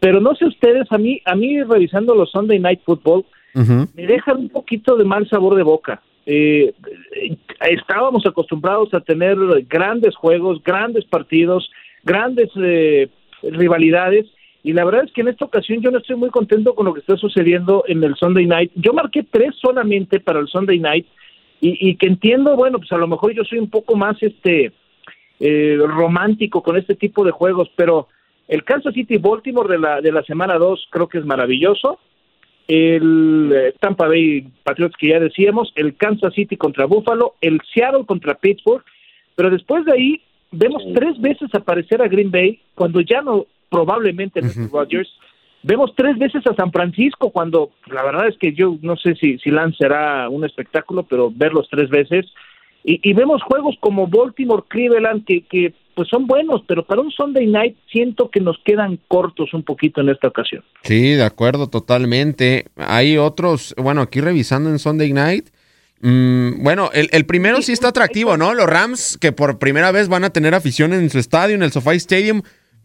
Pero 0.00 0.20
no 0.20 0.34
sé 0.34 0.46
ustedes, 0.46 0.90
a 0.90 0.98
mí, 0.98 1.20
a 1.24 1.34
mí 1.34 1.62
revisando 1.62 2.14
los 2.14 2.30
Sunday 2.30 2.58
Night 2.58 2.80
Football, 2.84 3.24
me 3.54 4.06
dejan 4.06 4.38
un 4.38 4.48
poquito 4.48 4.96
de 4.96 5.04
mal 5.04 5.28
sabor 5.28 5.54
de 5.54 5.62
boca 5.62 6.02
eh, 6.24 6.72
estábamos 7.68 8.24
acostumbrados 8.26 8.94
a 8.94 9.00
tener 9.00 9.36
grandes 9.68 10.14
juegos, 10.14 10.62
grandes 10.62 11.04
partidos, 11.04 11.70
grandes 12.04 12.50
eh, 12.56 13.08
rivalidades. 13.42 14.26
Y 14.62 14.72
la 14.72 14.84
verdad 14.84 15.04
es 15.04 15.12
que 15.12 15.22
en 15.22 15.28
esta 15.28 15.44
ocasión 15.44 15.80
yo 15.80 15.90
no 15.90 15.98
estoy 15.98 16.16
muy 16.16 16.30
contento 16.30 16.74
con 16.74 16.86
lo 16.86 16.94
que 16.94 17.00
está 17.00 17.16
sucediendo 17.16 17.84
en 17.88 18.02
el 18.04 18.14
Sunday 18.14 18.46
Night. 18.46 18.70
Yo 18.76 18.92
marqué 18.92 19.24
tres 19.24 19.54
solamente 19.60 20.20
para 20.20 20.38
el 20.38 20.46
Sunday 20.46 20.78
Night 20.78 21.06
y, 21.60 21.90
y 21.90 21.96
que 21.96 22.06
entiendo, 22.06 22.54
bueno, 22.56 22.78
pues 22.78 22.92
a 22.92 22.96
lo 22.96 23.08
mejor 23.08 23.32
yo 23.32 23.44
soy 23.44 23.58
un 23.58 23.70
poco 23.70 23.96
más 23.96 24.16
este 24.22 24.72
eh, 25.44 25.76
romántico 25.76 26.62
con 26.62 26.76
este 26.76 26.94
tipo 26.94 27.24
de 27.24 27.32
juegos, 27.32 27.68
pero 27.74 28.06
el 28.46 28.62
Kansas 28.62 28.94
City 28.94 29.16
Baltimore 29.16 29.68
de 29.68 29.78
la, 29.78 30.00
de 30.00 30.12
la 30.12 30.22
semana 30.22 30.56
2 30.56 30.86
creo 30.88 31.08
que 31.08 31.18
es 31.18 31.24
maravilloso. 31.24 31.98
El 32.68 33.50
eh, 33.52 33.74
Tampa 33.80 34.06
Bay 34.06 34.46
Patriots 34.62 34.94
que 34.96 35.08
ya 35.08 35.18
decíamos, 35.18 35.72
el 35.74 35.96
Kansas 35.96 36.32
City 36.34 36.56
contra 36.56 36.86
Buffalo, 36.86 37.34
el 37.40 37.60
Seattle 37.74 38.06
contra 38.06 38.36
Pittsburgh, 38.36 38.84
pero 39.34 39.50
después 39.50 39.84
de 39.84 39.92
ahí 39.92 40.22
vemos 40.52 40.84
tres 40.94 41.20
veces 41.20 41.52
aparecer 41.54 42.02
a 42.02 42.08
Green 42.08 42.30
Bay 42.30 42.60
cuando 42.76 43.00
ya 43.00 43.20
no 43.20 43.46
probablemente 43.72 44.40
uh 44.40 44.68
Rodgers. 44.70 45.08
Vemos 45.64 45.92
tres 45.96 46.18
veces 46.18 46.46
a 46.46 46.54
San 46.54 46.70
Francisco 46.70 47.30
cuando 47.30 47.70
la 47.86 48.02
verdad 48.02 48.28
es 48.28 48.36
que 48.36 48.52
yo 48.52 48.76
no 48.82 48.96
sé 48.96 49.14
si, 49.14 49.38
si 49.38 49.50
Lance 49.50 49.78
será 49.78 50.28
un 50.28 50.44
espectáculo, 50.44 51.04
pero 51.04 51.32
verlos 51.34 51.68
tres 51.70 51.88
veces. 51.88 52.26
Y, 52.84 53.00
y 53.08 53.12
vemos 53.14 53.42
juegos 53.44 53.76
como 53.80 54.08
Baltimore, 54.08 54.64
Cleveland, 54.68 55.24
que, 55.24 55.42
que 55.42 55.72
pues 55.94 56.08
son 56.08 56.26
buenos, 56.26 56.62
pero 56.66 56.84
para 56.84 57.00
un 57.00 57.12
Sunday 57.12 57.46
Night 57.46 57.76
siento 57.90 58.28
que 58.28 58.40
nos 58.40 58.58
quedan 58.64 58.98
cortos 59.06 59.54
un 59.54 59.62
poquito 59.62 60.00
en 60.00 60.08
esta 60.08 60.28
ocasión. 60.28 60.64
Sí, 60.82 61.12
de 61.12 61.24
acuerdo, 61.24 61.68
totalmente. 61.68 62.66
Hay 62.76 63.16
otros, 63.18 63.72
bueno, 63.78 64.00
aquí 64.00 64.20
revisando 64.20 64.68
en 64.68 64.80
Sunday 64.80 65.12
Night, 65.12 65.46
Mm, 66.02 66.64
bueno, 66.64 66.90
el, 66.92 67.08
el, 67.12 67.24
primero 67.26 67.62
sí 67.62 67.70
está 67.70 67.88
atractivo, 67.88 68.36
¿no? 68.36 68.54
Los 68.54 68.66
Rams, 68.66 69.16
que 69.20 69.30
por 69.30 69.60
primera 69.60 69.92
vez 69.92 70.08
van 70.08 70.24
a 70.24 70.30
tener 70.30 70.52
afición 70.52 70.92
en 70.92 71.08
su 71.10 71.18
estadio, 71.20 71.54
en 71.54 71.62
el 71.62 71.70
SoFi 71.70 71.96
Stadium. 71.96 72.42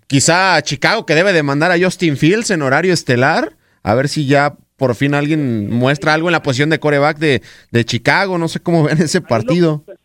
Quizá 0.07 0.61
Chicago, 0.61 1.05
que 1.05 1.15
debe 1.15 1.33
de 1.33 1.43
mandar 1.43 1.71
a 1.71 1.79
Justin 1.79 2.17
Fields 2.17 2.49
en 2.51 2.61
horario 2.61 2.93
estelar. 2.93 3.53
A 3.83 3.93
ver 3.95 4.07
si 4.07 4.25
ya 4.25 4.55
por 4.77 4.95
fin 4.95 5.13
alguien 5.13 5.69
muestra 5.69 6.13
algo 6.13 6.29
en 6.29 6.33
la 6.33 6.43
posición 6.43 6.69
de 6.69 6.79
coreback 6.79 7.17
de, 7.17 7.41
de 7.71 7.85
Chicago. 7.85 8.37
No 8.37 8.47
sé 8.47 8.61
cómo 8.61 8.83
ven 8.87 8.99
ese 8.99 9.21
partido. 9.21 9.83
Ahí 9.87 9.93
lo, 9.93 9.99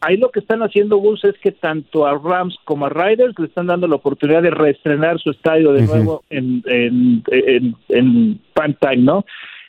ahí 0.00 0.16
lo 0.16 0.30
que 0.30 0.40
están 0.40 0.62
haciendo, 0.62 0.96
Gus, 0.96 1.24
es 1.24 1.34
que 1.42 1.52
tanto 1.52 2.06
a 2.06 2.18
Rams 2.18 2.56
como 2.64 2.86
a 2.86 2.88
Riders 2.88 3.38
le 3.38 3.46
están 3.46 3.66
dando 3.66 3.86
la 3.86 3.96
oportunidad 3.96 4.42
de 4.42 4.50
reestrenar 4.50 5.18
su 5.20 5.30
estadio 5.30 5.72
de 5.72 5.82
uh 5.82 5.86
-huh. 5.86 5.94
nuevo 5.94 6.24
en, 6.30 6.62
en, 6.66 7.22
en, 7.28 7.76
en 7.88 8.40
prime 8.54 8.76
time, 8.80 8.98
¿no? 8.98 9.24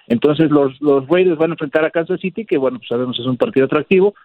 Entonces 0.08 0.50
los, 0.50 0.80
los 0.82 1.08
Raiders 1.08 1.38
van 1.38 1.52
a 1.52 1.54
enfrentar 1.54 1.84
a 1.86 1.92
Kansas 1.92 2.20
City, 2.22 2.46
que 2.46 2.58
bueno, 2.58 2.80
pues 2.80 2.88
sabemos 2.88 3.20
es 3.20 3.26
un 3.26 3.38
partido 3.38 3.66
atractivo, 3.66 4.16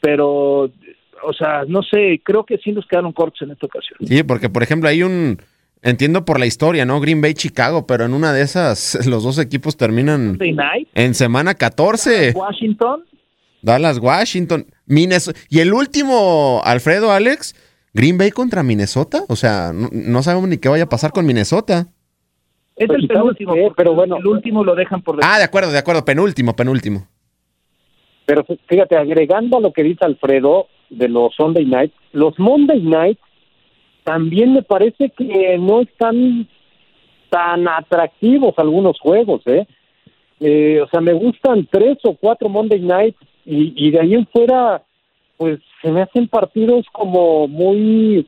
pero, 0.00 0.70
o 1.22 1.32
sea, 1.32 1.64
no 1.66 1.82
sé, 1.82 2.20
creo 2.22 2.44
que 2.44 2.58
sí 2.58 2.72
nos 2.72 2.86
quedaron 2.86 3.12
cortos 3.12 3.42
en 3.42 3.52
esta 3.52 3.66
ocasión. 3.66 3.98
Sí, 4.06 4.22
porque 4.22 4.48
por 4.48 4.62
ejemplo 4.62 4.88
hay 4.88 5.02
un, 5.02 5.38
entiendo 5.82 6.24
por 6.24 6.40
la 6.40 6.46
historia, 6.46 6.84
¿no? 6.84 7.00
Green 7.00 7.20
Bay, 7.20 7.34
Chicago, 7.34 7.86
pero 7.86 8.04
en 8.04 8.14
una 8.14 8.32
de 8.32 8.42
esas 8.42 9.06
los 9.06 9.22
dos 9.22 9.38
equipos 9.38 9.76
terminan 9.76 10.38
en 10.94 11.14
semana 11.14 11.54
14. 11.54 12.32
Washington. 12.34 13.04
Dallas, 13.62 13.98
Washington, 13.98 14.66
Minnesota. 14.86 15.38
Y 15.48 15.60
el 15.60 15.72
último, 15.72 16.60
Alfredo, 16.64 17.10
Alex, 17.10 17.54
Green 17.94 18.18
Bay 18.18 18.30
contra 18.30 18.62
Minnesota. 18.62 19.24
O 19.28 19.36
sea, 19.36 19.72
no, 19.72 19.88
no 19.90 20.22
sabemos 20.22 20.50
ni 20.50 20.58
qué 20.58 20.68
vaya 20.68 20.84
a 20.84 20.88
pasar 20.88 21.12
con 21.12 21.24
Minnesota. 21.24 21.86
Es 22.76 22.90
el 22.90 23.06
penúltimo, 23.06 23.54
pero 23.76 23.94
bueno, 23.94 24.16
el 24.18 24.26
último 24.26 24.64
lo 24.64 24.74
dejan 24.74 25.00
por 25.00 25.18
Ah, 25.22 25.38
de 25.38 25.44
acuerdo, 25.44 25.70
de 25.70 25.78
acuerdo, 25.78 26.04
penúltimo, 26.04 26.56
penúltimo. 26.56 27.06
Pero 28.26 28.44
fíjate, 28.68 28.96
agregando 28.96 29.58
a 29.58 29.60
lo 29.60 29.72
que 29.72 29.82
dice 29.82 30.04
Alfredo 30.04 30.66
de 30.90 31.08
los 31.08 31.34
Sunday 31.34 31.64
Night, 31.64 31.92
los 32.12 32.38
Monday 32.38 32.80
Night 32.80 33.18
también 34.04 34.52
me 34.52 34.62
parece 34.62 35.10
que 35.10 35.56
no 35.58 35.80
están 35.80 36.46
tan 37.30 37.66
atractivos 37.66 38.54
algunos 38.58 39.00
juegos, 39.00 39.42
¿eh? 39.46 39.66
eh 40.40 40.80
o 40.82 40.88
sea, 40.88 41.00
me 41.00 41.14
gustan 41.14 41.66
tres 41.70 41.98
o 42.04 42.14
cuatro 42.14 42.48
Monday 42.48 42.80
Night 42.80 43.16
y, 43.46 43.90
de 43.90 44.00
ahí 44.00 44.14
en 44.14 44.26
fuera, 44.26 44.82
pues 45.36 45.60
se 45.82 45.90
me 45.90 46.02
hacen 46.02 46.28
partidos 46.28 46.86
como 46.92 47.46
muy 47.48 48.26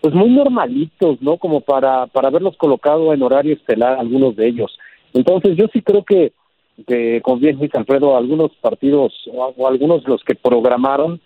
pues 0.00 0.14
muy 0.14 0.28
normalitos, 0.28 1.22
¿no? 1.22 1.38
Como 1.38 1.62
para, 1.62 2.06
para 2.08 2.28
haberlos 2.28 2.56
colocado 2.58 3.14
en 3.14 3.22
horario 3.22 3.54
estelar, 3.54 3.98
algunos 3.98 4.36
de 4.36 4.48
ellos. 4.48 4.78
Entonces 5.14 5.56
yo 5.56 5.66
sí 5.72 5.80
creo 5.80 6.04
que, 6.04 6.32
que 6.86 7.22
dice 7.58 7.78
Alfredo, 7.78 8.14
algunos 8.14 8.52
partidos 8.60 9.14
o, 9.32 9.46
o 9.56 9.66
algunos 9.66 10.04
de 10.04 10.10
los 10.10 10.22
que 10.22 10.34
programaron 10.34 11.20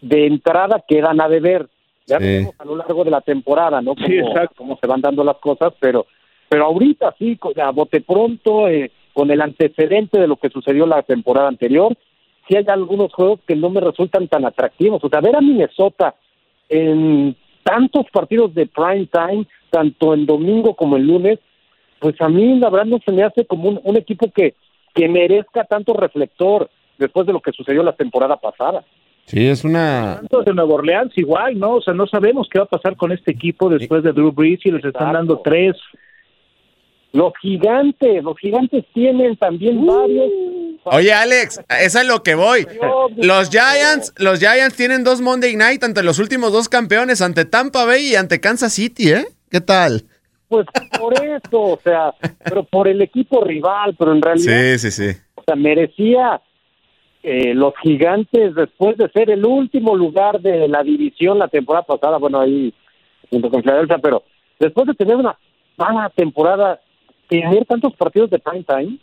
de 0.00 0.26
entrada 0.26 0.82
quedan 0.86 1.20
a 1.20 1.28
deber. 1.28 1.68
Ya 2.06 2.20
sí. 2.20 2.46
a 2.56 2.64
lo 2.64 2.76
largo 2.76 3.02
de 3.02 3.10
la 3.10 3.20
temporada, 3.20 3.82
¿no? 3.82 3.94
Cómo, 3.94 4.06
sí, 4.06 4.16
exacto. 4.16 4.54
cómo 4.58 4.78
se 4.80 4.86
van 4.86 5.00
dando 5.00 5.24
las 5.24 5.38
cosas, 5.38 5.72
pero 5.80 6.06
pero 6.48 6.64
ahorita 6.66 7.14
sí, 7.18 7.38
a 7.62 7.70
bote 7.70 8.00
pronto, 8.00 8.68
eh, 8.68 8.90
con 9.12 9.30
el 9.30 9.40
antecedente 9.40 10.20
de 10.20 10.28
lo 10.28 10.36
que 10.36 10.50
sucedió 10.50 10.86
la 10.86 11.02
temporada 11.02 11.48
anterior, 11.48 11.96
sí 12.48 12.56
hay 12.56 12.64
algunos 12.68 13.12
juegos 13.12 13.40
que 13.46 13.56
no 13.56 13.70
me 13.70 13.80
resultan 13.80 14.28
tan 14.28 14.44
atractivos. 14.44 15.02
O 15.02 15.08
sea, 15.08 15.20
ver 15.20 15.36
a 15.36 15.40
Minnesota 15.40 16.14
en 16.68 17.34
tantos 17.62 18.06
partidos 18.12 18.54
de 18.54 18.66
prime 18.66 19.06
time, 19.06 19.46
tanto 19.70 20.14
en 20.14 20.26
domingo 20.26 20.74
como 20.74 20.96
el 20.96 21.06
lunes, 21.06 21.40
pues 21.98 22.14
a 22.20 22.28
mí 22.28 22.58
la 22.58 22.70
verdad 22.70 22.86
no 22.86 22.98
se 23.04 23.10
me 23.10 23.24
hace 23.24 23.46
como 23.46 23.68
un, 23.68 23.80
un 23.82 23.96
equipo 23.96 24.30
que, 24.30 24.54
que 24.94 25.08
merezca 25.08 25.64
tanto 25.64 25.94
reflector 25.94 26.70
después 26.98 27.26
de 27.26 27.32
lo 27.32 27.40
que 27.40 27.52
sucedió 27.52 27.82
la 27.82 27.96
temporada 27.96 28.36
pasada. 28.36 28.84
Sí, 29.26 29.46
es 29.48 29.64
una... 29.64 30.16
Santos 30.16 30.44
de 30.44 30.54
Nueva 30.54 30.74
Orleans 30.74 31.12
igual, 31.16 31.58
¿no? 31.58 31.74
O 31.74 31.82
sea, 31.82 31.94
no 31.94 32.06
sabemos 32.06 32.48
qué 32.50 32.60
va 32.60 32.64
a 32.64 32.68
pasar 32.68 32.96
con 32.96 33.10
este 33.10 33.32
equipo 33.32 33.68
después 33.68 34.04
de 34.04 34.12
Drew 34.12 34.30
Brees 34.30 34.60
y 34.64 34.70
les 34.70 34.78
Exacto. 34.78 34.98
están 34.98 35.12
dando 35.14 35.40
tres. 35.44 35.76
Los 37.12 37.32
gigantes, 37.40 38.22
los 38.22 38.38
gigantes 38.38 38.84
tienen 38.94 39.36
también 39.36 39.78
uh. 39.78 39.86
varios. 39.86 40.30
Oye, 40.84 41.12
Alex, 41.12 41.60
eso 41.80 41.98
es 41.98 42.06
lo 42.06 42.22
que 42.22 42.36
voy. 42.36 42.66
Los 43.16 43.50
Giants, 43.50 44.12
los 44.18 44.38
Giants 44.38 44.76
tienen 44.76 45.02
dos 45.02 45.20
Monday 45.20 45.56
Night 45.56 45.82
ante 45.82 46.04
los 46.04 46.20
últimos 46.20 46.52
dos 46.52 46.68
campeones, 46.68 47.20
ante 47.20 47.44
Tampa 47.44 47.84
Bay 47.84 48.12
y 48.12 48.14
ante 48.14 48.40
Kansas 48.40 48.74
City, 48.74 49.10
¿eh? 49.10 49.24
¿Qué 49.50 49.60
tal? 49.60 50.04
Pues 50.48 50.66
por 51.00 51.14
eso, 51.14 51.60
o 51.60 51.80
sea, 51.82 52.14
pero 52.44 52.62
por 52.62 52.86
el 52.86 53.02
equipo 53.02 53.42
rival, 53.42 53.96
pero 53.98 54.12
en 54.12 54.22
realidad. 54.22 54.76
Sí, 54.76 54.78
sí, 54.78 54.90
sí. 54.92 55.18
O 55.34 55.42
sea, 55.42 55.56
merecía 55.56 56.40
eh, 57.28 57.54
los 57.54 57.74
gigantes 57.82 58.54
después 58.54 58.96
de 58.96 59.08
ser 59.10 59.30
el 59.30 59.44
último 59.44 59.96
lugar 59.96 60.40
de 60.40 60.68
la 60.68 60.84
división 60.84 61.40
la 61.40 61.48
temporada 61.48 61.84
pasada, 61.84 62.18
bueno, 62.18 62.38
ahí 62.38 62.72
junto 63.28 63.50
con 63.50 63.62
Filadelfia, 63.62 63.98
pero 63.98 64.22
después 64.60 64.86
de 64.86 64.94
tener 64.94 65.16
una 65.16 65.36
mala 65.76 66.08
temporada, 66.10 66.80
tener 67.28 67.64
tantos 67.64 67.96
partidos 67.96 68.30
de 68.30 68.38
prime 68.38 68.62
time. 68.62 68.98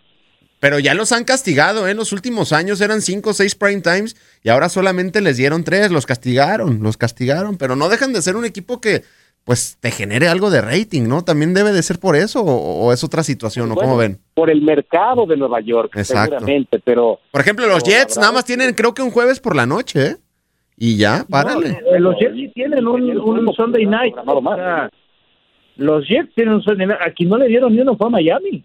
Pero 0.62 0.80
ya 0.80 0.94
los 0.94 1.12
han 1.12 1.25
castigado, 1.25 1.86
¿eh? 1.86 1.92
En 1.92 1.98
los 1.98 2.13
últimos 2.13 2.53
años 2.53 2.80
eran 2.80 3.01
cinco 3.01 3.32
o 3.32 3.34
seis 3.34 3.56
prime 3.56 3.82
times 3.82 4.15
y 4.42 4.48
ahora 4.48 4.70
solamente 4.70 5.20
les 5.20 5.36
dieron 5.36 5.65
tres, 5.65 5.92
los 5.92 6.06
castigaron, 6.06 6.82
los 6.82 6.96
castigaron, 6.96 7.58
pero 7.58 7.75
no 7.75 7.89
dejan 7.89 8.13
de 8.13 8.22
ser 8.22 8.38
un 8.38 8.46
equipo 8.46 8.80
que 8.80 9.03
pues 9.46 9.78
te 9.80 9.92
genere 9.92 10.28
algo 10.28 10.50
de 10.50 10.62
rating, 10.62 11.04
¿no? 11.04 11.24
También 11.24 11.54
debe 11.54 11.72
de 11.72 11.84
ser 11.84 12.00
por 12.00 12.16
eso 12.16 12.42
o, 12.42 12.86
o 12.86 12.94
es 12.94 13.04
otra 13.04 13.24
situación, 13.24 13.72
¿o 13.72 13.76
bueno, 13.76 13.90
cómo 13.90 13.98
ven? 13.98 14.20
Por 14.34 14.50
el 14.50 14.62
mercado 14.62 15.26
de 15.26 15.36
Nueva 15.36 15.60
York, 15.60 15.92
Exacto. 15.96 16.36
seguramente, 16.36 16.80
pero... 16.80 17.20
Por 17.32 17.42
ejemplo, 17.42 17.68
los 17.68 17.84
Jets 17.84 18.18
nada 18.18 18.32
más 18.32 18.46
tienen 18.46 18.74
creo 18.74 18.94
que 18.94 19.02
un 19.02 19.12
jueves 19.12 19.40
por 19.40 19.56
la 19.56 19.66
noche, 19.66 20.06
¿eh? 20.08 20.16
Y 20.78 20.98
ya, 20.98 21.26
párale. 21.30 21.80
No, 21.92 22.00
los 22.00 22.20
Jets 22.20 22.36
sí 22.36 22.52
tienen 22.54 22.88
un, 22.88 23.18
un 23.20 23.54
Sunday 23.54 23.86
night. 23.86 24.16
O 24.26 24.42
sea, 24.42 24.90
los 25.76 26.08
Jets 26.08 26.34
tienen 26.36 26.56
un 26.56 26.64
Sunday 26.64 26.88
night. 26.88 27.02
Aquí 27.06 27.26
no 27.26 27.38
le 27.38 27.48
dieron 27.48 27.74
ni 27.74 27.82
uno, 27.82 27.96
fue 27.96 28.08
a 28.08 28.10
Miami. 28.10 28.64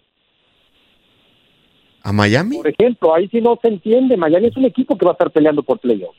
¿A 2.02 2.12
Miami? 2.12 2.56
Por 2.56 2.68
ejemplo, 2.68 3.14
ahí 3.14 3.28
sí 3.28 3.40
no 3.40 3.58
se 3.60 3.68
entiende. 3.68 4.16
Miami 4.16 4.46
es 4.46 4.56
un 4.56 4.64
equipo 4.64 4.96
que 4.96 5.04
va 5.04 5.10
a 5.10 5.12
estar 5.12 5.30
peleando 5.30 5.62
por 5.62 5.80
playoffs. 5.80 6.18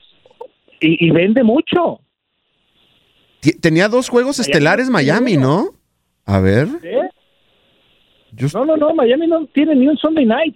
Y, 0.79 1.07
y 1.07 1.11
vende 1.11 1.43
mucho. 1.43 2.01
Tenía 3.61 3.87
dos 3.87 4.09
juegos 4.09 4.37
Miami 4.37 4.49
estelares 4.49 4.89
Miami, 4.89 5.37
¿no? 5.37 5.69
A 6.25 6.39
ver. 6.39 6.67
¿Eh? 6.83 7.09
Just... 8.39 8.55
No, 8.55 8.65
no, 8.65 8.77
no, 8.77 8.93
Miami 8.93 9.27
no 9.27 9.45
tiene 9.47 9.75
ni 9.75 9.87
un 9.87 9.97
Sunday 9.97 10.25
night. 10.25 10.55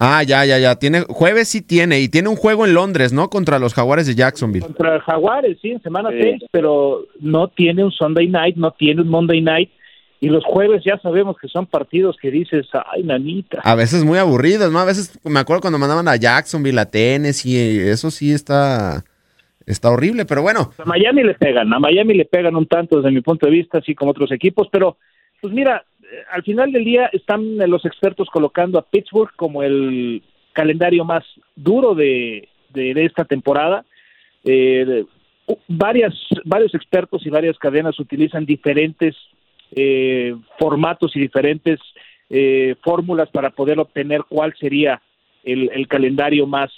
Ah, 0.00 0.22
ya, 0.22 0.44
ya, 0.44 0.58
ya. 0.58 0.76
Tiene, 0.76 1.00
jueves 1.08 1.48
sí 1.48 1.60
tiene, 1.60 2.00
y 2.00 2.08
tiene 2.08 2.28
un 2.28 2.36
juego 2.36 2.64
en 2.64 2.74
Londres, 2.74 3.12
¿no? 3.12 3.28
Contra 3.28 3.58
los 3.58 3.74
Jaguares 3.74 4.06
de 4.06 4.14
Jacksonville. 4.14 4.64
Contra 4.64 5.00
Jaguares, 5.00 5.58
sí, 5.60 5.70
en 5.72 5.82
semana 5.82 6.10
6, 6.10 6.36
sí. 6.40 6.46
pero 6.52 7.04
no 7.20 7.48
tiene 7.48 7.84
un 7.84 7.90
Sunday 7.90 8.28
night, 8.28 8.56
no 8.56 8.70
tiene 8.70 9.02
un 9.02 9.08
Monday 9.08 9.40
night. 9.40 9.70
Y 10.20 10.28
los 10.28 10.44
jueves 10.44 10.82
ya 10.84 10.98
sabemos 11.00 11.36
que 11.40 11.48
son 11.48 11.66
partidos 11.66 12.16
que 12.20 12.30
dices, 12.30 12.66
ay, 12.92 13.02
nanita. 13.04 13.60
A 13.62 13.74
veces 13.74 14.04
muy 14.04 14.18
aburridos, 14.18 14.72
¿no? 14.72 14.78
A 14.80 14.84
veces 14.84 15.18
me 15.24 15.38
acuerdo 15.38 15.62
cuando 15.62 15.78
mandaban 15.78 16.08
a 16.08 16.16
Jacksonville, 16.16 16.78
a 16.78 16.90
Tennessee, 16.90 17.78
eso 17.88 18.10
sí 18.10 18.32
está, 18.32 19.04
está 19.70 19.90
horrible, 19.90 20.24
pero 20.24 20.42
bueno. 20.42 20.72
A 20.78 20.84
Miami 20.84 21.22
le 21.22 21.34
pegan, 21.34 21.72
a 21.72 21.78
Miami 21.78 22.14
le 22.14 22.24
pegan 22.24 22.56
un 22.56 22.66
tanto 22.66 22.96
desde 22.96 23.14
mi 23.14 23.20
punto 23.20 23.46
de 23.46 23.52
vista, 23.52 23.78
así 23.78 23.94
como 23.94 24.10
otros 24.10 24.32
equipos, 24.32 24.68
pero 24.70 24.96
pues 25.40 25.52
mira, 25.52 25.84
al 26.30 26.42
final 26.42 26.72
del 26.72 26.84
día 26.84 27.10
están 27.12 27.58
los 27.58 27.84
expertos 27.84 28.28
colocando 28.30 28.78
a 28.78 28.82
Pittsburgh 28.82 29.34
como 29.36 29.62
el 29.62 30.22
calendario 30.52 31.04
más 31.04 31.24
duro 31.54 31.94
de, 31.94 32.48
de, 32.70 32.94
de 32.94 33.04
esta 33.04 33.24
temporada. 33.24 33.84
Eh, 34.44 35.04
varias, 35.68 36.14
varios 36.44 36.74
expertos 36.74 37.24
y 37.24 37.30
varias 37.30 37.58
cadenas 37.58 37.98
utilizan 38.00 38.44
diferentes 38.44 39.14
eh, 39.72 40.34
formatos 40.58 41.14
y 41.14 41.20
diferentes 41.20 41.78
eh, 42.30 42.74
fórmulas 42.82 43.28
para 43.30 43.50
poder 43.50 43.78
obtener 43.78 44.22
cuál 44.28 44.54
sería 44.58 45.00
el, 45.44 45.70
el, 45.72 45.88
calendario 45.88 46.46
más 46.46 46.70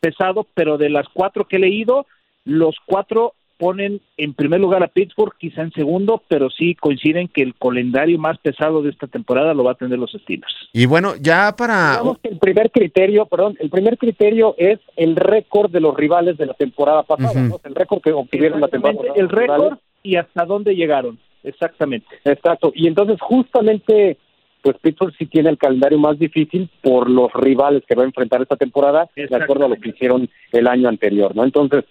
pesado, 0.00 0.46
pero 0.54 0.78
de 0.78 0.90
las 0.90 1.08
cuatro 1.08 1.46
que 1.46 1.56
he 1.56 1.60
leído, 1.60 2.06
los 2.46 2.76
cuatro 2.86 3.34
ponen 3.58 4.00
en 4.16 4.34
primer 4.34 4.60
lugar 4.60 4.82
a 4.82 4.88
Pittsburgh, 4.88 5.34
quizá 5.38 5.62
en 5.62 5.72
segundo, 5.72 6.22
pero 6.28 6.50
sí 6.50 6.74
coinciden 6.74 7.28
que 7.28 7.42
el 7.42 7.54
calendario 7.54 8.18
más 8.18 8.38
pesado 8.38 8.82
de 8.82 8.90
esta 8.90 9.06
temporada 9.06 9.54
lo 9.54 9.64
va 9.64 9.72
a 9.72 9.76
tener 9.76 9.98
los 9.98 10.12
Steelers. 10.12 10.54
Y 10.72 10.86
bueno, 10.86 11.14
ya 11.20 11.54
para... 11.56 11.92
Digamos 11.92 12.18
que 12.18 12.28
el 12.28 12.38
primer 12.38 12.70
criterio, 12.70 13.26
perdón, 13.26 13.56
el 13.58 13.70
primer 13.70 13.96
criterio 13.96 14.54
es 14.58 14.78
el 14.96 15.16
récord 15.16 15.70
de 15.70 15.80
los 15.80 15.96
rivales 15.96 16.36
de 16.36 16.46
la 16.46 16.54
temporada 16.54 17.02
pasada. 17.02 17.50
El 17.64 17.74
récord 17.74 18.02
que 18.02 18.12
obtuvieron 18.12 18.60
la 18.60 18.68
temporada 18.68 18.98
pasada. 18.98 19.14
El 19.16 19.28
récord 19.28 19.78
y 20.02 20.16
hasta 20.16 20.44
dónde 20.44 20.76
llegaron, 20.76 21.18
exactamente. 21.42 22.06
Exacto. 22.24 22.72
Y 22.74 22.86
entonces 22.86 23.18
justamente, 23.20 24.18
pues 24.62 24.76
Pittsburgh 24.82 25.14
sí 25.18 25.26
tiene 25.26 25.48
el 25.48 25.58
calendario 25.58 25.98
más 25.98 26.18
difícil 26.18 26.68
por 26.82 27.08
los 27.08 27.32
rivales 27.32 27.82
que 27.88 27.94
va 27.94 28.02
a 28.02 28.06
enfrentar 28.06 28.42
esta 28.42 28.56
temporada, 28.56 29.08
de 29.16 29.34
acuerdo 29.34 29.64
a 29.64 29.68
lo 29.68 29.76
que 29.76 29.88
hicieron 29.88 30.28
el 30.52 30.68
año 30.68 30.88
anterior, 30.88 31.34
¿no? 31.34 31.42
Entonces, 31.42 31.84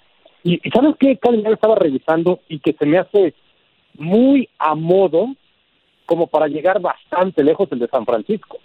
y, 0.46 0.70
¿sabes 0.70 0.96
qué 1.00 1.18
calendario 1.18 1.56
estaba 1.56 1.76
revisando 1.76 2.40
y 2.48 2.60
que 2.60 2.74
se 2.74 2.86
me 2.86 3.00
hace 3.00 3.34
muy 3.96 4.48
a 4.60 4.76
modo 4.76 5.36
como 6.06 6.28
para 6.28 6.48
llegar 6.48 6.80
bastante 6.80 7.44
lejos 7.44 7.68
el 7.72 7.80
de 7.80 7.88
San 7.88 8.06
Francisco? 8.06 8.60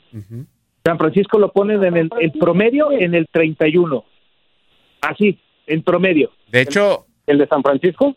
San 0.84 0.98
Francisco 0.98 1.38
lo 1.38 1.50
ponen 1.50 1.82
en 1.82 1.96
el, 1.96 2.10
el 2.20 2.32
promedio 2.32 2.92
en 2.92 3.14
el 3.14 3.26
31. 3.32 4.04
Así, 5.00 5.38
en 5.66 5.82
promedio. 5.82 6.30
De 6.48 6.60
hecho, 6.60 7.06
¿El 7.26 7.38
de 7.38 7.46
San 7.46 7.62
Francisco? 7.62 8.16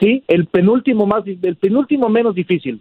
Sí, 0.00 0.24
el 0.28 0.46
penúltimo 0.46 1.06
más 1.06 1.24
el 1.26 1.56
penúltimo 1.56 2.08
menos 2.08 2.34
difícil. 2.34 2.80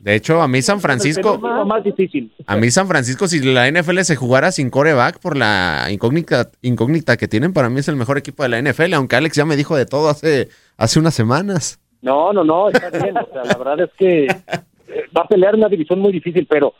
De 0.00 0.14
hecho, 0.14 0.40
a 0.40 0.48
mí 0.48 0.62
San 0.62 0.80
Francisco... 0.80 1.40
penúltimo 1.40 1.64
más 1.64 1.82
difícil. 1.82 2.32
A 2.46 2.56
mí 2.56 2.70
San 2.70 2.86
Francisco, 2.86 3.26
si 3.26 3.40
la 3.40 3.70
NFL 3.70 4.00
se 4.00 4.16
jugara 4.16 4.52
sin 4.52 4.70
coreback 4.70 5.20
por 5.20 5.36
la 5.36 5.88
incógnita, 5.90 6.50
incógnita 6.62 7.16
que 7.16 7.26
tienen, 7.26 7.52
para 7.52 7.68
mí 7.68 7.80
es 7.80 7.88
el 7.88 7.96
mejor 7.96 8.16
equipo 8.16 8.44
de 8.44 8.48
la 8.48 8.62
NFL, 8.62 8.94
aunque 8.94 9.16
Alex 9.16 9.36
ya 9.36 9.44
me 9.44 9.56
dijo 9.56 9.76
de 9.76 9.86
todo 9.86 10.08
hace, 10.08 10.48
hace 10.76 11.00
unas 11.00 11.14
semanas. 11.14 11.80
No, 12.00 12.32
no, 12.32 12.44
no, 12.44 12.68
está 12.68 12.90
bien. 12.90 13.16
O 13.16 13.28
sea, 13.32 13.44
la 13.44 13.58
verdad 13.58 13.80
es 13.80 13.90
que 13.98 14.26
eh, 14.26 15.04
va 15.16 15.22
a 15.22 15.28
pelear 15.28 15.56
una 15.56 15.68
división 15.68 15.98
muy 15.98 16.12
difícil, 16.12 16.46
pero 16.48 16.74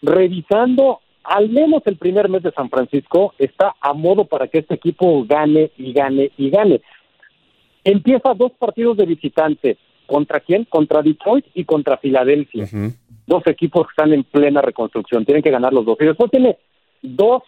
revisando 0.00 1.00
al 1.24 1.48
menos 1.50 1.82
el 1.86 1.96
primer 1.96 2.28
mes 2.28 2.42
de 2.42 2.52
San 2.52 2.68
Francisco, 2.68 3.34
está 3.38 3.74
a 3.80 3.92
modo 3.92 4.24
para 4.24 4.48
que 4.48 4.58
este 4.58 4.74
equipo 4.74 5.24
gane 5.24 5.70
y 5.76 5.92
gane 5.92 6.32
y 6.36 6.50
gane. 6.50 6.80
Empieza 7.84 8.34
dos 8.34 8.52
partidos 8.58 8.96
de 8.96 9.06
visitante. 9.06 9.78
¿Contra 10.06 10.40
quién? 10.40 10.64
Contra 10.64 11.02
Detroit 11.02 11.46
y 11.54 11.64
contra 11.64 11.96
Filadelfia. 11.96 12.68
Dos 13.26 13.46
equipos 13.46 13.86
que 13.86 13.92
están 13.92 14.12
en 14.12 14.24
plena 14.24 14.60
reconstrucción. 14.60 15.24
Tienen 15.24 15.42
que 15.42 15.50
ganar 15.50 15.72
los 15.72 15.84
dos. 15.84 15.96
Y 16.00 16.04
después 16.04 16.30
tiene 16.30 16.58
dos 17.02 17.42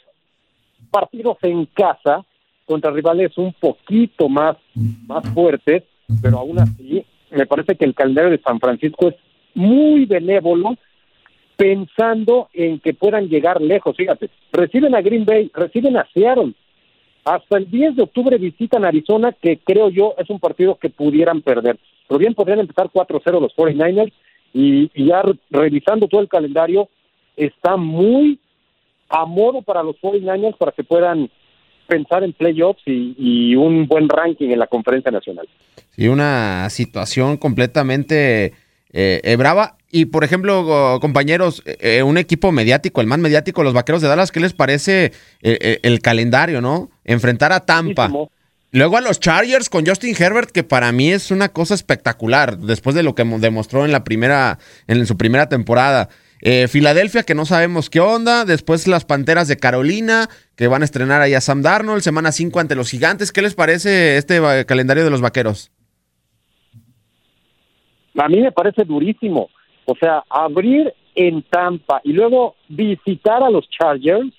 partidos 0.91 1.39
en 1.43 1.67
casa 1.67 2.25
contra 2.67 2.91
rivales 2.91 3.37
un 3.37 3.53
poquito 3.53 4.29
más, 4.29 4.57
más 5.07 5.29
fuertes, 5.31 5.83
pero 6.23 6.39
aún 6.39 6.59
así 6.59 7.05
me 7.31 7.47
parece 7.47 7.77
que 7.77 7.85
el 7.85 7.95
calendario 7.95 8.31
de 8.31 8.41
San 8.41 8.61
Francisco 8.61 9.09
es 9.09 9.17
muy 9.55 10.07
benévolo 10.07 10.77
pensando 11.57 12.49
en 12.53 12.81
que 12.81 12.95
puedan 12.95 13.29
llegar 13.29 13.61
lejos. 13.61 13.97
Fíjate, 13.97 14.31
reciben 14.53 14.95
a 14.95 15.03
Green 15.03 15.25
Bay, 15.25 15.51
reciben 15.55 15.97
a 15.97 16.07
Seattle. 16.13 16.53
Hasta 17.25 17.57
el 17.57 17.71
10 17.71 17.97
de 17.97 18.03
octubre 18.03 18.37
visitan 18.37 18.85
Arizona, 18.85 19.33
que 19.33 19.59
creo 19.59 19.89
yo 19.89 20.15
es 20.19 20.29
un 20.29 20.41
partido 20.41 20.77
que 20.77 20.91
pudieran 20.91 21.43
perder. 21.43 21.79
Pero 22.09 22.19
bien 22.19 22.35
podrían 22.35 22.61
empezar 22.61 22.89
4-0 22.93 23.41
los 23.41 23.55
49ers 23.57 24.13
y, 24.53 24.91
y 24.95 25.07
ya 25.07 25.23
re- 25.23 25.39
revisando 25.51 26.07
todo 26.09 26.21
el 26.21 26.29
calendario, 26.29 26.89
está 27.37 27.77
muy 27.77 28.39
a 29.09 29.25
modo 29.27 29.63
para 29.63 29.83
los 29.83 29.97
49ers 29.97 30.57
para 30.57 30.73
que 30.73 30.85
puedan 30.85 31.31
pensar 31.87 32.25
en 32.25 32.33
playoffs 32.33 32.83
y, 32.87 33.15
y 33.19 33.57
un 33.57 33.87
buen 33.87 34.09
ranking 34.09 34.51
en 34.51 34.59
la 34.59 34.67
conferencia 34.67 35.11
nacional. 35.11 35.47
Sí, 35.91 36.09
una 36.09 36.69
situación 36.71 37.37
completamente 37.37 38.53
eh, 38.93 39.21
eh, 39.23 39.37
brava. 39.37 39.77
Y 39.91 40.07
por 40.07 40.25
ejemplo, 40.25 40.99
compañeros, 41.01 41.63
eh, 41.67 42.03
un 42.03 42.19
equipo 42.19 42.51
mediático, 42.53 43.01
el 43.01 43.07
más 43.07 43.19
mediático, 43.19 43.63
los 43.63 43.75
Vaqueros 43.75 44.03
de 44.03 44.09
Dallas, 44.09 44.33
¿qué 44.33 44.41
les 44.41 44.53
parece 44.55 45.05
eh, 45.07 45.13
eh, 45.43 45.79
el 45.83 46.01
calendario, 46.01 46.61
no? 46.61 46.91
Enfrentar 47.05 47.53
a 47.53 47.61
Tampa. 47.61 48.09
Muchísimo. 48.09 48.31
Luego 48.77 48.97
a 48.97 49.01
los 49.01 49.21
Chargers 49.21 49.71
con 49.71 49.87
Justin 49.87 50.17
Herbert, 50.19 50.51
que 50.51 50.65
para 50.65 50.91
mí 50.91 51.13
es 51.13 51.31
una 51.31 51.49
cosa 51.51 51.75
espectacular, 51.75 52.59
después 52.59 52.97
de 52.97 53.05
lo 53.05 53.15
que 53.15 53.23
mo- 53.23 53.39
demostró 53.39 53.85
en 53.85 53.93
la 53.93 54.03
primera, 54.03 54.59
en 54.89 55.07
su 55.07 55.17
primera 55.17 55.49
temporada. 55.49 56.09
Eh, 56.43 56.67
Filadelfia, 56.67 57.23
que 57.23 57.37
no 57.37 57.47
sabemos 57.47 57.89
qué 57.89 58.01
onda. 58.01 58.45
Después 58.45 58.89
las 58.89 59.05
Panteras 59.05 59.47
de 59.47 59.59
Carolina, 59.59 60.29
que 60.57 60.67
van 60.67 60.83
a 60.83 60.87
estrenar 60.87 61.21
ahí 61.23 61.35
a 61.35 61.41
Sam 61.41 61.63
Darnold. 61.63 62.03
Semana 62.03 62.33
5 62.33 62.59
ante 62.59 62.75
los 62.75 62.91
Gigantes. 62.91 63.31
¿Qué 63.31 63.43
les 63.43 63.55
parece 63.55 64.17
este 64.17 64.41
calendario 64.67 65.05
de 65.05 65.11
los 65.11 65.21
Vaqueros? 65.21 65.71
A 68.19 68.29
mí 68.29 68.41
me 68.41 68.51
parece 68.53 68.85
durísimo. 68.85 69.49
O 69.87 69.95
sea, 69.97 70.23
abrir 70.29 70.93
en 71.15 71.43
Tampa 71.45 72.01
y 72.03 72.13
luego 72.13 72.57
visitar 72.69 73.41
a 73.45 73.51
los 73.51 73.69
Chargers, 73.71 74.33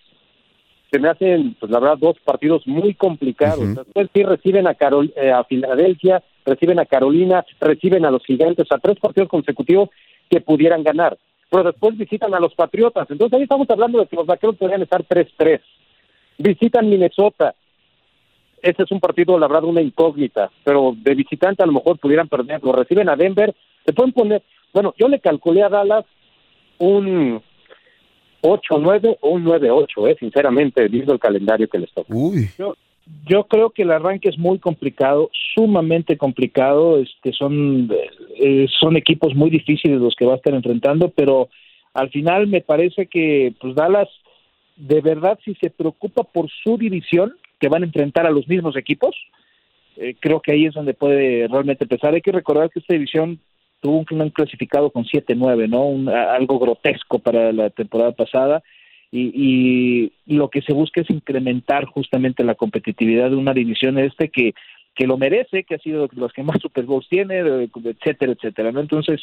se 0.96 1.00
me 1.02 1.10
hacen, 1.10 1.58
pues 1.60 1.70
la 1.70 1.82
verdad, 1.82 1.98
dos 1.98 2.16
partidos 2.24 2.66
muy 2.66 2.94
complicados. 2.94 3.60
Ujú. 3.60 3.74
Después 3.76 4.10
sí 4.14 4.24
reciben 4.24 4.66
a, 4.66 4.76
Carol, 4.76 5.12
eh, 5.18 5.30
a 5.30 5.44
Filadelfia, 5.44 6.24
reciben 6.46 6.80
a 6.80 6.86
Carolina, 6.86 7.46
reciben 7.60 8.06
a 8.06 8.12
los 8.12 8.24
Gigantes, 8.24 8.72
a 8.72 8.78
tres 8.78 8.98
partidos 8.98 9.28
consecutivos 9.28 9.90
que 10.30 10.40
pudieran 10.40 10.84
ganar. 10.84 11.18
Pero 11.50 11.64
después 11.64 11.98
visitan 11.98 12.34
a 12.34 12.40
los 12.40 12.56
Patriotas. 12.56 13.12
Entonces 13.12 13.36
ahí 13.36 13.44
estamos 13.44 13.70
hablando 13.70 14.00
de 14.00 14.08
que 14.08 14.16
los 14.16 14.26
vaqueros 14.26 14.56
podrían 14.56 14.84
estar 14.84 15.04
3-3. 15.04 15.60
Visitan 16.38 16.90
Minnesota. 16.90 17.56
Ese 18.62 18.84
es 18.84 18.92
un 18.92 19.02
partido, 19.02 19.38
la 19.38 19.50
verdad, 19.50 19.66
una 19.66 19.82
incógnita, 19.82 20.50
pero 20.64 20.96
de 20.96 21.14
visitante 21.14 21.62
a 21.62 21.66
lo 21.66 21.74
mejor 21.74 22.00
pudieran 22.00 22.30
perder. 22.30 22.64
Lo 22.64 22.72
reciben 22.72 23.10
a 23.10 23.18
Denver, 23.18 23.54
se 23.86 23.92
pueden 23.92 24.14
poner, 24.14 24.44
bueno, 24.74 24.94
yo 24.98 25.10
le 25.10 25.20
calculé 25.20 25.62
a 25.62 25.70
Dallas 25.70 26.06
un 26.78 27.42
8-9 28.46 29.18
o 29.22 29.30
un 29.30 29.46
9-8, 29.46 30.10
eh, 30.10 30.16
sinceramente, 30.20 30.88
viendo 30.88 31.14
el 31.14 31.20
calendario 31.20 31.68
que 31.68 31.80
les 31.80 31.92
toca. 31.92 32.14
Uy. 32.14 32.50
Yo, 32.58 32.76
yo 33.28 33.44
creo 33.46 33.70
que 33.72 33.84
el 33.84 33.92
arranque 33.92 34.30
es 34.30 34.38
muy 34.38 34.60
complicado, 34.60 35.30
sumamente 35.56 36.18
complicado. 36.18 37.00
Este 37.00 37.32
son 37.34 37.90
eh, 38.40 38.68
son 38.80 38.98
equipos 38.98 39.36
muy 39.36 39.50
difíciles 39.50 40.00
los 40.00 40.16
que 40.16 40.26
va 40.26 40.34
a 40.34 40.38
estar 40.38 40.54
enfrentando, 40.54 41.10
pero 41.10 41.50
al 41.94 42.10
final 42.10 42.48
me 42.48 42.62
parece 42.62 43.08
que 43.08 43.54
pues 43.60 43.76
Dallas 43.76 44.10
de 44.76 45.02
verdad 45.02 45.40
si 45.46 45.56
se 45.56 45.70
preocupa 45.70 46.24
por 46.24 46.50
su 46.64 46.78
división 46.78 47.34
que 47.60 47.70
van 47.70 47.84
a 47.84 47.86
enfrentar 47.86 48.26
a 48.26 48.32
los 48.32 48.48
mismos 48.48 48.76
equipos, 48.76 49.16
eh, 49.98 50.16
creo 50.20 50.42
que 50.42 50.52
ahí 50.52 50.66
es 50.66 50.74
donde 50.74 50.94
puede 50.94 51.48
realmente 51.48 51.86
empezar. 51.86 52.14
Hay 52.14 52.22
que 52.22 52.32
recordar 52.32 52.70
que 52.70 52.80
esta 52.80 52.94
división 52.94 53.40
tuvo 53.86 54.00
un 54.00 54.06
final 54.08 54.34
clasificado 54.34 54.90
con 54.90 55.04
7-9, 55.06 55.70
¿no? 55.70 55.86
Un- 55.86 56.10
algo 56.10 56.58
grotesco 56.58 57.20
para 57.20 57.52
la 57.54 57.70
temporada 57.70 58.14
pasada. 58.14 58.64
Y, 59.12 60.12
y 60.26 60.34
lo 60.36 60.50
que 60.50 60.64
se 60.64 60.74
busca 60.74 61.02
es 61.02 61.10
incrementar 61.12 61.86
justamente 61.86 62.44
la 62.44 62.56
competitividad 62.56 63.30
de 63.30 63.36
una 63.36 63.54
división 63.54 64.00
este 64.00 64.30
que 64.30 64.54
que 64.96 65.06
lo 65.08 65.18
merece, 65.18 65.66
que 65.66 65.76
ha 65.76 65.80
sido 65.80 66.08
de 66.08 66.16
los 66.16 66.32
que 66.32 66.42
más 66.42 66.58
Super 66.62 66.86
Bowls 66.86 67.08
tiene, 67.10 67.40
etcétera, 67.40 68.32
etcétera. 68.32 68.72
¿no? 68.72 68.80
Entonces, 68.80 69.22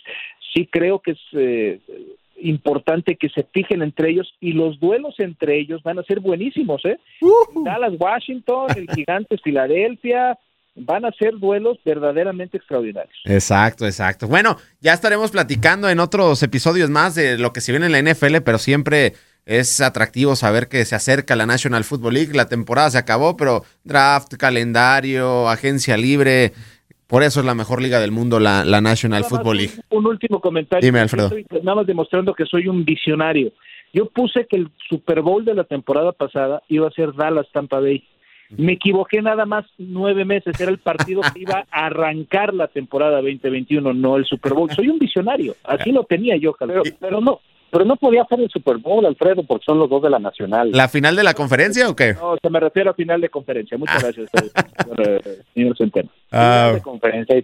sí 0.53 0.66
creo 0.70 0.98
que 0.98 1.12
es 1.12 1.20
eh, 1.33 1.81
importante 2.42 3.16
que 3.16 3.31
se 3.31 3.42
fijen 3.44 3.81
entre 3.81 4.11
ellos 4.11 4.35
y 4.38 4.53
los 4.53 4.79
duelos 4.79 5.14
entre 5.18 5.59
ellos 5.59 5.83
van 5.83 5.98
a 5.98 6.03
ser 6.03 6.20
buenísimos, 6.20 6.85
¿eh? 6.85 6.98
Dallas, 7.64 7.94
Washington, 7.98 8.66
el 8.77 8.87
Gigantes, 8.94 9.40
Filadelfia, 9.40 10.38
van 10.75 11.05
a 11.05 11.13
ser 11.13 11.39
duelos 11.39 11.79
verdaderamente 11.85 12.57
extraordinarios. 12.57 13.15
Exacto, 13.25 13.85
exacto. 13.87 14.27
Bueno, 14.27 14.57
ya 14.81 14.93
estaremos 14.93 15.31
platicando 15.31 15.89
en 15.89 16.01
otros 16.01 16.43
episodios 16.43 16.91
más 16.91 17.15
de 17.15 17.39
lo 17.39 17.53
que 17.53 17.61
se 17.61 17.73
viene 17.73 17.87
en 17.87 17.93
la 17.93 18.13
NFL, 18.13 18.39
pero 18.45 18.59
siempre 18.59 19.15
es 19.45 19.81
atractivo 19.81 20.37
saber 20.37 20.69
que 20.69 20.85
se 20.85 20.95
acerca 20.95 21.37
la 21.37 21.47
National 21.47 21.85
Football 21.85 22.15
League. 22.15 22.35
La 22.35 22.49
temporada 22.49 22.91
se 22.91 22.99
acabó, 22.99 23.37
pero 23.37 23.65
draft, 23.85 24.35
calendario, 24.37 25.49
agencia 25.49 25.97
libre. 25.97 26.53
Por 27.07 27.23
eso 27.23 27.41
es 27.41 27.47
la 27.47 27.55
mejor 27.55 27.83
liga 27.83 28.01
del 28.01 28.11
mundo, 28.11 28.41
la, 28.41 28.65
la 28.65 28.81
National 28.81 29.25
Football 29.25 29.59
League. 29.59 29.75
Un, 29.91 30.07
último 30.07 30.41
comentario. 30.41 30.87
Dime, 30.87 31.01
Alfredo. 31.01 31.27
Estoy 31.27 31.47
nada 31.63 31.77
más 31.77 31.87
demostrando 31.87 32.33
que 32.35 32.47
soy 32.47 32.69
un 32.69 32.85
visionario. 32.85 33.53
Yo 33.93 34.07
puse 34.07 34.47
que 34.47 34.57
el 34.57 34.71
Super 34.89 35.21
Bowl 35.21 35.45
de 35.45 35.55
la 35.55 35.65
temporada 35.65 36.13
pasada 36.13 36.63
iba 36.69 36.89
a 36.89 36.93
ser 36.93 37.13
Dallas 37.13 37.47
Tampa 37.53 37.81
Bay. 37.81 38.03
Me 38.57 38.73
equivoqué 38.73 39.23
nada 39.23 39.47
más 39.47 39.65
nueve 39.79 40.25
meses. 40.25 40.59
Era 40.61 40.71
el 40.71 40.79
partido 40.79 41.21
que 41.33 41.41
iba 41.41 41.65
a 41.71 41.87
arrancar 41.87 42.53
la 42.55 42.69
temporada 42.69 43.21
2021, 43.23 43.93
no 43.95 44.17
el 44.17 44.25
Super 44.25 44.55
Bowl. 44.55 44.71
Soy 44.71 44.88
un 44.88 44.99
visionario. 44.99 45.55
Así 45.65 45.93
lo 45.93 46.05
tenía 46.05 46.37
yo, 46.37 46.55
Pero, 46.59 46.83
pero 47.01 47.21
no, 47.21 47.41
pero 47.71 47.87
no 47.87 47.97
podía 47.97 48.25
ser 48.27 48.41
el 48.41 48.51
Super 48.51 48.77
Bowl, 48.77 49.07
Alfredo, 49.07 49.43
porque 49.45 49.65
son 49.65 49.79
los 49.79 49.88
dos 49.88 50.03
de 50.03 50.11
la 50.11 50.19
Nacional. 50.19 50.71
¿La 50.73 50.88
final 50.88 51.17
de 51.17 51.23
la 51.23 51.33
conferencia 51.33 51.88
o 51.88 51.97
qué? 51.97 52.15
No, 52.15 52.37
se 52.41 52.51
me 52.51 52.61
refiero 52.61 52.91
a 52.91 52.95
final 52.95 53.21
de 53.21 53.31
conferencia. 53.31 53.79
Muchas 53.79 54.03
gracias, 54.03 54.31
eh, 54.35 54.51
señor, 54.85 55.23
señor 55.55 55.77
Centeno. 55.79 56.11
Final 56.29 56.75
de 56.75 56.83
conferencia. 56.83 57.43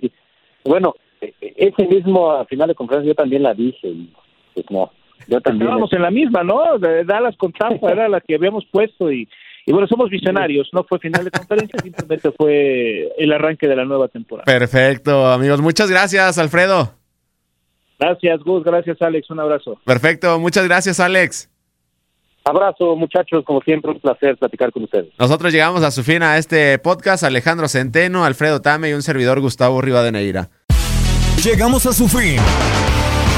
Bueno, 0.65 0.95
e- 1.21 1.33
ese 1.41 1.87
mismo 1.87 2.31
a 2.31 2.45
final 2.45 2.69
de 2.69 2.75
conferencia 2.75 3.09
yo 3.13 3.15
también 3.15 3.43
la 3.43 3.55
dije 3.55 3.89
y 3.89 4.13
pues 4.53 4.67
no, 4.71 4.91
yo 5.29 5.41
también. 5.41 5.63
Estábamos 5.63 5.93
en 5.93 6.03
la 6.03 6.11
misma, 6.11 6.45
¿no? 6.45 6.79
De 6.79 7.05
Dallas 7.05 7.37
con 7.37 7.53
Tampa 7.53 7.91
era 7.91 8.09
la 8.09 8.21
que 8.21 8.35
habíamos 8.35 8.67
puesto 8.67 9.11
y, 9.11 9.27
y 9.69 9.71
bueno, 9.71 9.87
somos 9.87 10.09
visionarios, 10.09 10.67
no 10.73 10.83
fue 10.83 10.99
final 10.99 11.27
de 11.27 11.31
conferencia, 11.31 11.79
simplemente 11.83 12.33
fue 12.33 13.13
el 13.19 13.31
arranque 13.31 13.69
de 13.69 13.77
la 13.77 13.85
nueva 13.85 14.09
temporada. 14.09 14.47
Perfecto, 14.47 15.31
amigos. 15.31 15.61
Muchas 15.61 15.91
gracias, 15.91 16.39
Alfredo. 16.39 16.95
Gracias, 17.99 18.41
Gus. 18.45 18.65
Gracias, 18.65 18.97
Alex. 19.03 19.29
Un 19.29 19.41
abrazo. 19.41 19.79
Perfecto. 19.85 20.41
Muchas 20.41 20.65
gracias, 20.67 21.01
Alex. 21.01 21.51
Abrazo, 22.45 22.97
muchachos. 22.97 23.45
Como 23.45 23.61
siempre, 23.61 23.91
un 23.91 24.01
placer 24.01 24.39
platicar 24.39 24.73
con 24.73 24.85
ustedes. 24.85 25.13
Nosotros 25.19 25.53
llegamos 25.53 25.83
a 25.83 25.91
su 25.91 26.03
fin 26.03 26.23
a 26.23 26.39
este 26.39 26.79
podcast. 26.79 27.23
Alejandro 27.23 27.69
Centeno, 27.69 28.25
Alfredo 28.25 28.63
Tame 28.63 28.89
y 28.89 28.93
un 28.95 29.03
servidor 29.03 29.39
Gustavo 29.41 29.83
Rivadeneira. 29.83 30.49
Llegamos 31.45 31.85
a 31.85 31.93
su 31.93 32.09
fin. 32.09 32.41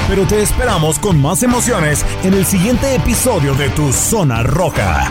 Pero 0.08 0.24
te 0.28 0.40
esperamos 0.40 1.00
con 1.00 1.20
más 1.20 1.42
emociones 1.42 2.06
en 2.22 2.34
el 2.34 2.44
siguiente 2.44 2.94
episodio 2.94 3.54
de 3.54 3.68
Tu 3.70 3.92
Zona 3.92 4.44
Roja. 4.44 5.10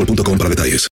boostmobile.com 0.00 0.38
para 0.38 0.48
detalles. 0.48 0.88